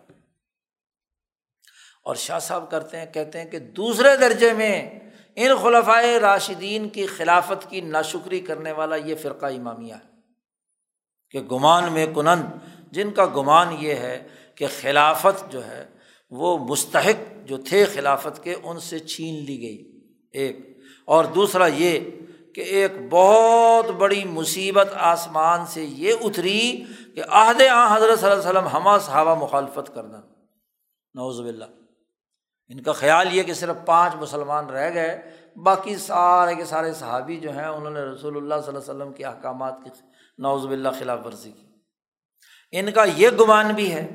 [2.04, 5.00] اور شاہ صاحب کرتے ہیں، کہتے ہیں کہ دوسرے درجے میں
[5.36, 10.14] ان خلفۂ راشدین کی خلافت کی ناشکری کرنے والا یہ فرقہ امامیہ ہے۔
[11.30, 12.44] کہ گمان میں کنند
[12.92, 15.86] جن کا گمان یہ ہے کہ خلافت جو ہے
[16.30, 20.00] وہ مستحق جو تھے خلافت کے، ان سے چھین لی گئی
[20.32, 22.00] ایک۔ اور دوسرا یہ
[22.54, 26.84] کہ ایک بہت بڑی مصیبت آسمان سے یہ اتری
[27.14, 30.20] کہ عہد آ حضرت صلی اللہ علیہ وسلم ہما صحابہ مخالفت کرنا۔
[31.14, 31.83] نوز باللہ۔
[32.70, 35.16] ان کا خیال یہ کہ صرف پانچ مسلمان رہ گئے،
[35.64, 39.12] باقی سارے کے سارے صحابی جو ہیں، انہوں نے رسول اللہ صلی اللہ علیہ وسلم
[39.12, 39.90] کے احکامات کی
[40.38, 41.66] نوز باللہ خلاف ورزی کی۔
[42.72, 44.06] ان کا یہ گمان بھی ہے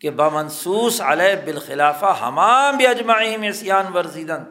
[0.00, 4.42] کہ بامنسوس علیہ بالخلافہ ہمام بھی اجماعی سیان ورزیدن،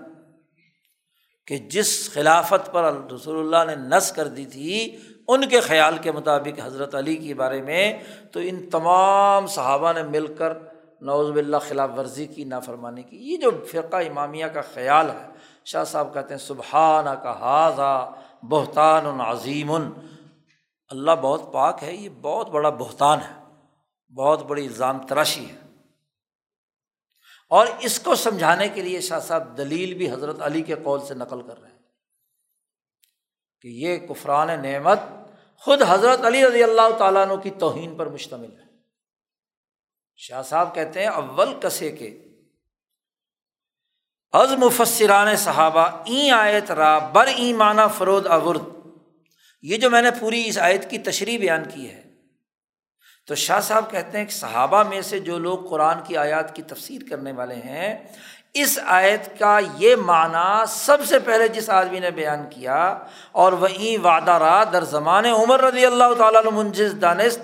[1.48, 6.12] کہ جس خلافت پر رسول اللہ نے نس کر دی تھی ان کے خیال کے
[6.12, 7.92] مطابق حضرت علی کے بارے میں،
[8.34, 10.54] تو ان تمام صحابہ نے مل کر
[11.02, 15.28] نوز باللہ خلاف ورزی کی، نافرمانی کی۔ یہ جو فرقہ امامیہ کا خیال ہے،
[15.66, 18.12] شاہ صاحب کہتے ہیں سبحانہ کا حاضہ
[18.44, 19.72] بہتان عظیم۔
[20.90, 23.44] اللہ بہت پاک ہے، یہ بہت بڑا بہتان ہے،
[24.14, 25.56] بہت بڑی الزام تراشی ہے۔
[27.50, 31.14] اور اس کو سمجھانے کے لیے شاہ صاحب دلیل بھی حضرت علی کے قول سے
[31.14, 31.78] نقل کر رہے ہیں
[33.62, 35.00] کہ یہ کفران نعمت
[35.58, 38.71] خود حضرت علی رضی اللہ تعالیٰ عنہ کی توہین پر مشتمل ہے۔
[40.22, 42.18] شاہ صاحب کہتے ہیں، اول کسے کے۔
[44.32, 48.62] از مفسران صحابہ، این آیت را بر ایمانہ فرود اورد
[49.62, 52.02] یہ جو میں نے پوری اس آیت کی تشریح بیان کی ہے۔
[53.28, 56.62] تو شاہ صاحب کہتے ہیں کہ صحابہ میں سے جو لوگ قرآن کی آیات کی
[56.62, 57.98] تفسیر کرنے والے ہیں،
[58.54, 62.98] اس آیت کا یہ معنی سب سے پہلے جس آدمی نے بیان کیا،
[63.32, 67.40] اور وہیں وعدہ را در زمان عمر رضی اللہ تعالیٰ منجز دانست۔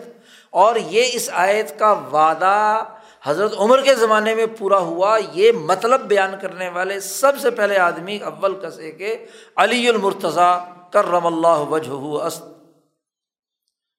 [0.49, 2.83] اور یہ اس آیت کا وعدہ
[3.23, 7.77] حضرت عمر کے زمانے میں پورا ہوا، یہ مطلب بیان کرنے والے سب سے پہلے
[7.77, 9.25] آدمی اول کسے کے
[9.55, 12.43] علی المرتضیٰ کرم اللہ وجہ است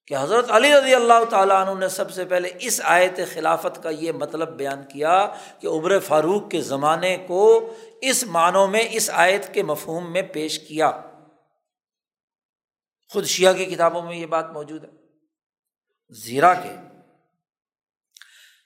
[0.07, 3.90] کہ حضرت علی رضی اللہ تعالیٰ عنہ نے سب سے پہلے اس آیت خلافت کا
[3.90, 5.26] یہ مطلب بیان کیا
[5.61, 10.59] کہ عمر فاروق کے زمانے کو اس معنوں میں، اس آیت کے مفہوم میں پیش
[10.59, 10.90] کیا۔
[13.12, 14.97] خود شیعہ کی کتابوں میں یہ بات موجود ہے۔
[16.11, 16.76] زیرا کے۔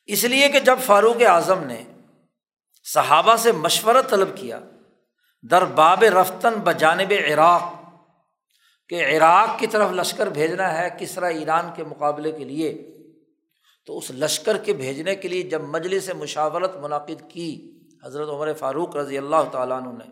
[0.06, 1.84] اس لیے کہ جب فاروق اعظم نے
[2.84, 4.60] صحابہ سے مشورہ طلب کیا
[5.50, 7.62] در باب رفتن بجانب عراق
[8.88, 12.98] کہ عراق کی طرف لشکر بھیجنا ہے کس طرح ایران کے مقابلے کے لیے،
[13.86, 18.96] تو اس لشکر کے بھیجنے کے لیے جب مجلس مشاورت منعقد کی حضرت عمر فاروق
[18.96, 20.10] رضی اللہ تعالیٰ عنہ نے،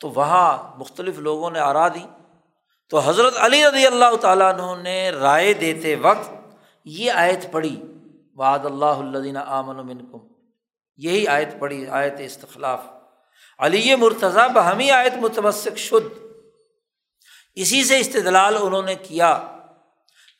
[0.00, 2.19] تو وہاں مختلف لوگوں نے آرا دی۔
[2.90, 6.30] تو حضرت علی رضی اللہ تعالیٰ عنہ نے رائے دیتے وقت
[6.84, 7.82] یہ آیت پڑھی،
[8.36, 10.18] وعد اللہ الدین آمن منکم۔
[10.96, 12.80] یہی آیت پڑھی، آیت استخلاف۔
[13.58, 16.18] علی مرتضیٰ بہمی آیت متمسک شد۔
[17.54, 19.42] اسی سے استدلال انہوں نے کیا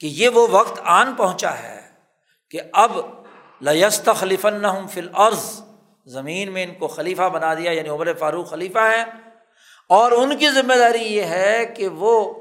[0.00, 1.80] کہ یہ وہ وقت آن پہنچا ہے
[2.50, 2.92] کہ اب
[3.62, 5.60] لست خلیفن فل عرض
[6.06, 9.04] زمین میں ان کو خلیفہ بنا دیا یعنی عمر فاروق خلیفہ ہے
[9.88, 12.39] اور ان کی ذمہ داری یہ ہے کہ وہ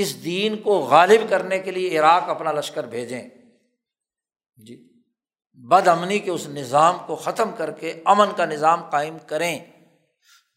[0.00, 3.28] اس دین کو غالب کرنے کے لیے عراق اپنا لشکر بھیجیں۔
[4.56, 4.88] جی۔
[5.52, 9.58] بد امنی کے اس نظام کو ختم کر کے امن کا نظام قائم کریں۔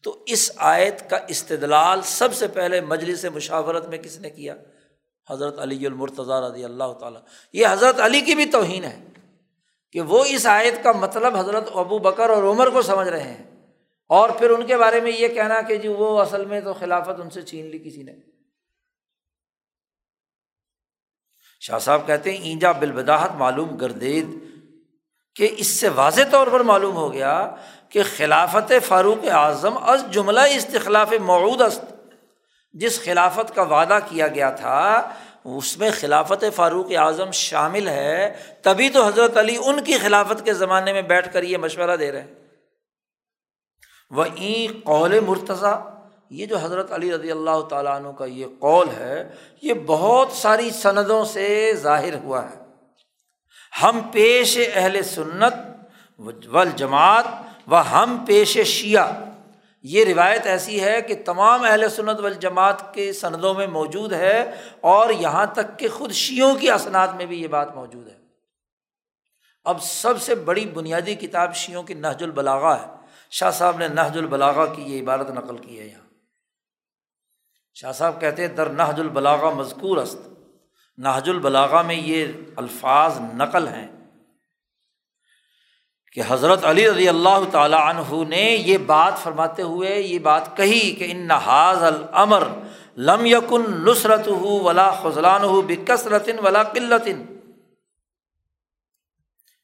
[0.02, 4.54] تو اس آیت کا استدلال سب سے پہلے مجلس مشاورت میں کس نے کیا؟
[5.30, 7.20] حضرت علی المرتضیٰ رضی اللہ تعالیٰ۔
[7.52, 9.04] یہ حضرت علی کی بھی توہین ہے
[9.92, 13.66] کہ وہ اس آیت کا مطلب حضرت ابو بکر اور عمر کو سمجھ رہے ہیں۔
[14.08, 17.20] اور پھر ان کے بارے میں یہ کہنا کہ جی وہ اصل میں تو خلافت
[17.20, 18.33] ان سے چھین لی کسی نے۔
[21.66, 24.26] شاہ صاحب کہتے ہیں، اینجا بالبداحت معلوم گردید۔
[25.36, 27.50] کہ اس سے واضح طور پر معلوم ہو گیا
[27.88, 31.84] کہ خلافت فاروق اعظم از جملہ استخلاف معود است۔
[32.72, 35.08] جس خلافت کا وعدہ کیا گیا تھا،
[35.44, 40.54] اس میں خلافت فاروق اعظم شامل ہے۔ تبھی تو حضرت علی ان کی خلافت کے
[40.54, 42.34] زمانے میں بیٹھ کر یہ مشورہ دے رہے ہیں۔
[44.10, 45.82] وہ این قول مرتضیٰ
[46.30, 50.70] یہ جو حضرت علی رضی اللہ تعالیٰ عنہ کا یہ قول ہے، یہ بہت ساری
[50.70, 52.64] سندوں سے ظاہر ہوا ہے۔
[53.82, 55.54] ہم پیش اہل سنت
[56.18, 57.24] و جماعت
[57.70, 59.12] و ہم پیش شیعہ۔
[59.82, 62.28] یہ روایت ایسی ہے کہ تمام اہل سنت و
[62.94, 67.42] کے سندوں میں موجود ہے اور یہاں تک کہ خود شیعوں کی اسناد میں بھی
[67.42, 68.16] یہ بات موجود ہے۔
[69.64, 72.86] اب سب سے بڑی بنیادی کتاب شیعوں کی نہج البلاغا ہے۔
[73.30, 76.03] شاہ صاحب نے نہج البلاغا کی یہ عبارت نقل کی ہے یہاں۔
[77.74, 80.18] شاہ صاحب کہتے ہیں، در نہج البلاغا مذکور است۔
[80.98, 82.26] نہج البلاغا میں یہ
[82.56, 83.86] الفاظ نقل ہیں
[86.12, 90.94] کہ حضرت علی رضی اللہ تعالیٰ عنہ نے یہ بات فرماتے ہوئے یہ بات کہی
[90.98, 92.48] کہ ان نحاظ العمر
[92.96, 97.24] لم یقن نصرت ہو ولا خزلان ہو بکسرتن ولا قلتن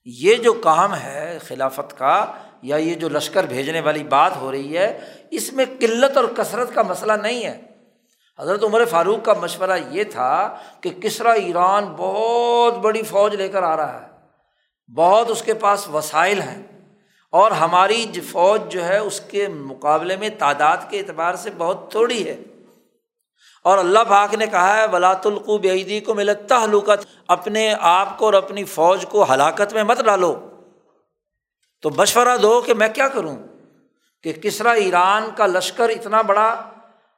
[0.04, 2.32] یہ جو کام ہے خلافت کا
[2.62, 5.00] یا یہ جو لشکر بھیجنے والی بات ہو رہی ہے،
[5.30, 7.69] اس میں قلت اور کثرت کا مسئلہ نہیں ہے۔
[8.40, 13.62] حضرت عمر فاروق کا مشورہ یہ تھا کہ کسرا ایران بہت بڑی فوج لے کر
[13.62, 14.06] آ رہا ہے،
[14.94, 16.62] بہت اس کے پاس وسائل ہیں
[17.30, 22.28] اور ہماری فوج جو ہے اس کے مقابلے میں تعداد کے اعتبار سے بہت تھوڑی
[22.28, 22.36] ہے۔
[23.64, 28.24] اور اللہ پاک نے کہا ہے ولاۃ القوب عیدی کو ملتا حلوکت اپنے آپ کو
[28.24, 30.34] اور اپنی فوج کو ہلاکت میں مت ڈالو۔
[31.82, 33.36] تو مشورہ دو کہ میں کیا کروں
[34.22, 36.54] کہ کسرا ایران کا لشکر اتنا بڑا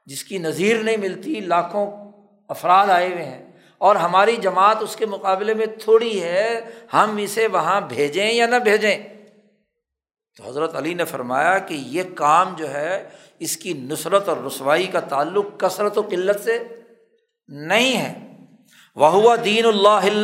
[0.06, 2.12] جس کی نظیر نہیں ملتی، لاکھوں
[2.48, 6.60] افراد آئے ہوئے ہیں۔ اور ہماری جماعت اس کے مقابلے میں تھوڑی ہے،
[6.92, 8.98] ہم اسے وہاں بھیجیں یا نہ بھیجیں؟
[10.36, 13.08] تو حضرت علی نے فرمایا کہ یہ کام جو ہے،
[13.38, 16.58] اس کی نصرت اور رسوائی کا تعلق کثرت و قلت سے
[17.48, 18.36] نہیں ہے۔
[18.94, 20.18] وہ دین اللہ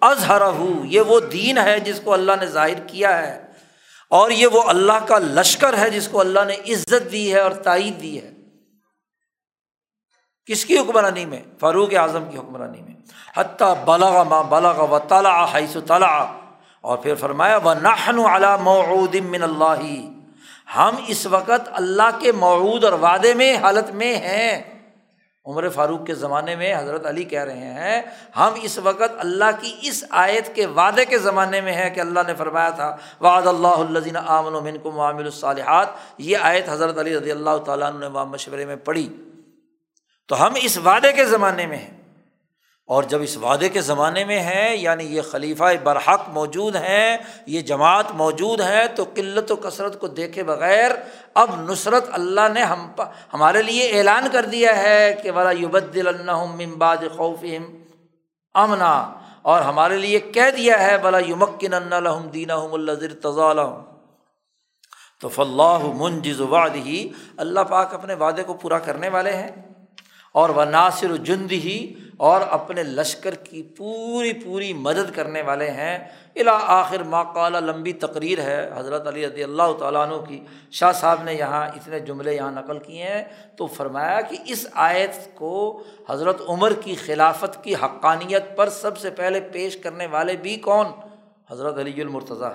[0.00, 0.42] اظہر
[0.84, 3.46] یہ وہ دین ہے جس کو اللہ نے ظاہر کیا ہے۔
[4.10, 7.50] اور یہ وہ اللہ کا لشکر ہے جس کو اللہ نے عزت دی ہے اور
[7.50, 8.30] تائید دی ہے۔
[10.48, 12.94] کس کی حکمرانی میں؟ فاروق اعظم کی حکمرانی میں۔
[13.36, 16.26] حتیٰ بلغ ما بلغ و تلا حیث تلا
[16.80, 19.84] اور پھر فرمایا وہ نحن علا من اللہ
[20.76, 24.78] ہم اس وقت اللہ کے معود اور وعدے میں، حالت میں ہیں۔
[25.46, 28.02] عمر فاروق کے زمانے میں حضرت علی کہہ رہے ہیں،
[28.36, 32.20] ہم اس وقت اللہ کی اس آیت کے وعدے کے زمانے میں ہے کہ اللہ
[32.26, 35.86] نے فرمایا تھا، وعد اللہ الزین عامن و من کو معامل الصالحات۔
[36.18, 39.27] یہ آیت حضرت علی رضی اللہ تعالیٰ نے مشورے میں پڑھی۔
[40.28, 41.98] تو ہم اس وعدے کے زمانے میں ہیں۔
[42.86, 47.60] اور جب اس وعدے کے زمانے میں ہیں یعنی یہ خلیفہ برحق موجود ہیں، یہ
[47.60, 50.90] جماعت موجود ہے تو قلت و کثرت کو دیکھے بغیر
[51.34, 52.90] اب نصرت اللہ نے ہم
[53.32, 55.96] ہمارے لیے اعلان کر دیا ہے کہ بلا یوبد
[56.60, 57.44] ممباد خوف
[58.54, 63.80] امنا اور ہمارے لیے کہہ دیا ہے بلا یمکن الحم دین اللہ
[65.20, 69.67] تو فلاح منجز واد ہی اللہ پاک اپنے وعدے کو پورا کرنے والے ہیں۔
[70.32, 75.98] اور وہ ناصر جند ہی اور اپنے لشکر کی پوری پوری مدد کرنے والے ہیں۔
[76.36, 81.22] الا آخر ماقال لمبی تقریر ہے حضرت علی رضی اللہ تعالیٰ عنہ کی۔ شاہ صاحب
[81.22, 83.24] نے یہاں اتنے جملے یہاں نقل کیے ہیں
[83.56, 89.10] تو فرمایا کہ اس آیت کو حضرت عمر کی خلافت کی حقانیت پر سب سے
[89.10, 90.86] پہلے پیش کرنے والے بھی کون؟
[91.50, 92.52] حضرت علی المرتضیٰ۔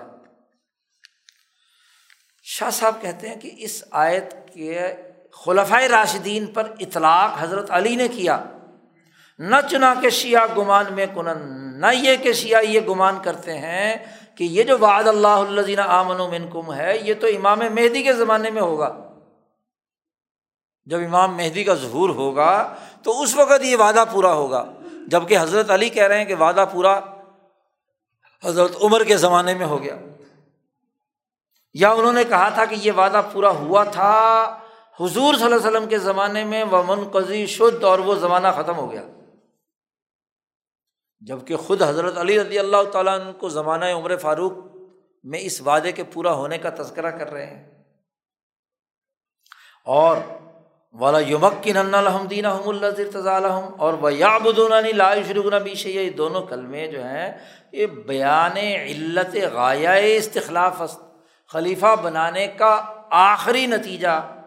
[2.43, 4.81] شاہ صاحب کہتے ہیں کہ اس آیت کے
[5.33, 8.43] خلفۂ راشدین پر اطلاق حضرت علی نے کیا۔
[9.39, 11.37] نہ چنا کے شیعہ گمان میں کنن،
[11.81, 13.95] نہ یہ کہ شیعہ یہ گمان کرتے ہیں
[14.37, 18.13] کہ یہ جو وعد اللہ الزین آمن و منکم ہے، یہ تو امام مہدی کے
[18.13, 18.97] زمانے میں ہوگا۔
[20.85, 22.73] جب امام مہدی کا ظہور ہوگا
[23.03, 24.71] تو اس وقت یہ وعدہ پورا ہوگا۔
[25.07, 26.99] جبکہ حضرت علی کہہ رہے ہیں کہ وعدہ پورا
[28.45, 29.95] حضرت عمر کے زمانے میں ہو گیا۔
[31.73, 34.57] یا انہوں نے کہا تھا کہ یہ وعدہ پورا ہوا تھا
[34.99, 38.77] حضور صلی اللہ علیہ وسلم کے زمانے میں وہ منقضی شدھ اور وہ زمانہ ختم
[38.77, 39.03] ہو گیا۔
[41.19, 44.53] جبکہ خود حضرت علی رضی اللہ تعالیٰ عنہ کو زمانہ عمر فاروق
[45.23, 47.83] میں اس وعدے کے پورا ہونے کا تذکرہ کر رہے ہیں۔
[49.85, 50.17] اور
[50.93, 57.03] والا یمک کی نن الحمدین اور وہ یابدونانی لا شروع بیش یہ دونوں کلمے جو
[57.03, 57.37] ہیں،
[57.71, 60.81] یہ بیان علت غایہ استخلاف
[61.47, 64.42] خلیفہ بنانے کا آخری نتیجہ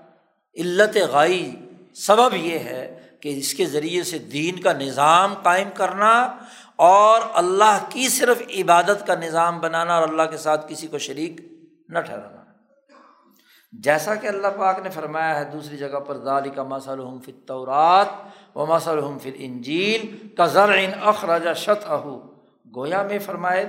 [0.57, 1.57] علت غائی
[1.95, 6.37] سبب یہ ہے کہ اس کے ذریعے سے دین کا نظام قائم کرنا
[6.77, 11.41] اور اللہ کی صرف عبادت کا نظام بنانا اور اللہ کے ساتھ کسی کو شریک
[11.89, 12.43] نہ ٹھہرانا۔
[13.73, 18.07] جیسا کہ اللہ پاک نے فرمایا ہے، دوسری جگہ پر دالی کا مسل فطورات
[18.55, 22.21] و مسل فل انجیل کا ذرعین اخراجہ شت اہو
[22.77, 23.69] گویا میں فرمائے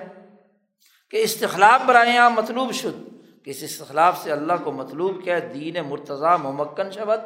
[1.12, 3.17] کہ استخلاف برائیاں مطلوب شد۔
[3.48, 7.20] اس استخلاف سے اللہ کو مطلوب کیا ہے؟ دین مرتضیٰ ممکن شبت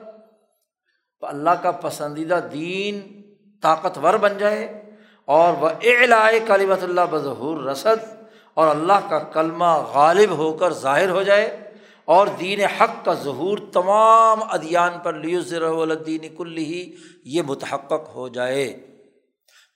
[1.22, 3.22] اللہ کا پسندیدہ دین
[3.62, 4.92] طاقتور بن جائے۔
[5.26, 8.24] اور وہ اعلائے کلیمت اللہ بظہور رسد۔
[8.54, 11.74] اور اللہ کا کلمہ غالب ہو کر ظاہر ہو جائے۔
[12.06, 16.96] اور دین حق کا ظہور تمام ادیان پر لیوزر الدین کل ہی
[17.26, 18.91] یہ متحق ہو جائے۔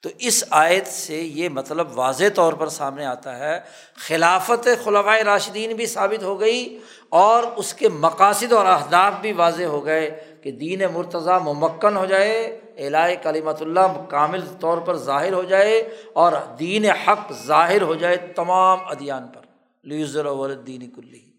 [0.06, 3.60] تو اس آیت سے یہ مطلب واضح طور پر سامنے آتا ہے،
[3.96, 6.80] خلافت خلفۂ راشدین بھی ثابت ہو گئی
[7.10, 12.06] اور اس کے مقاصد اور اہداف بھی واضح ہو گئے کہ دین مرتضیٰ ممکن ہو
[12.06, 17.96] جائے الائے کلیمت اللہ کامل طور پر ظاہر ہو جائے اور دین حق ظاہر ہو
[17.96, 19.42] جائے تمام ادیان پر۔
[19.84, 21.32] لیزر الدین کلی۔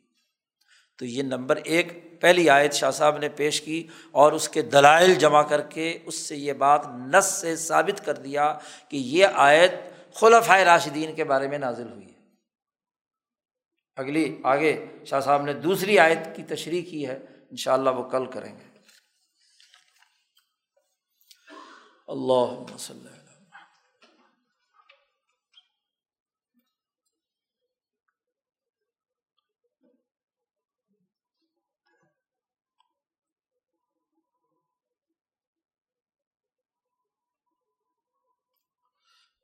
[0.98, 5.14] تو یہ نمبر ایک۔ پہلی آیت شاہ صاحب نے پیش کی اور اس کے دلائل
[5.14, 9.70] جمع کر کے اس سے یہ بات نس سے ثابت کر دیا کہ یہ آیت
[10.14, 12.20] خلفۂ راشدین کے بارے میں نازل ہوئی ہے۔
[13.96, 17.18] اگلی، آگے شاہ صاحب نے دوسری آیت کی تشریح کی ہے
[17.50, 18.64] ان شاء اللہ وہ کل کریں گے۔
[22.08, 23.15] اللہ وسلم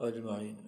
[0.05, 0.62] اجمعین۔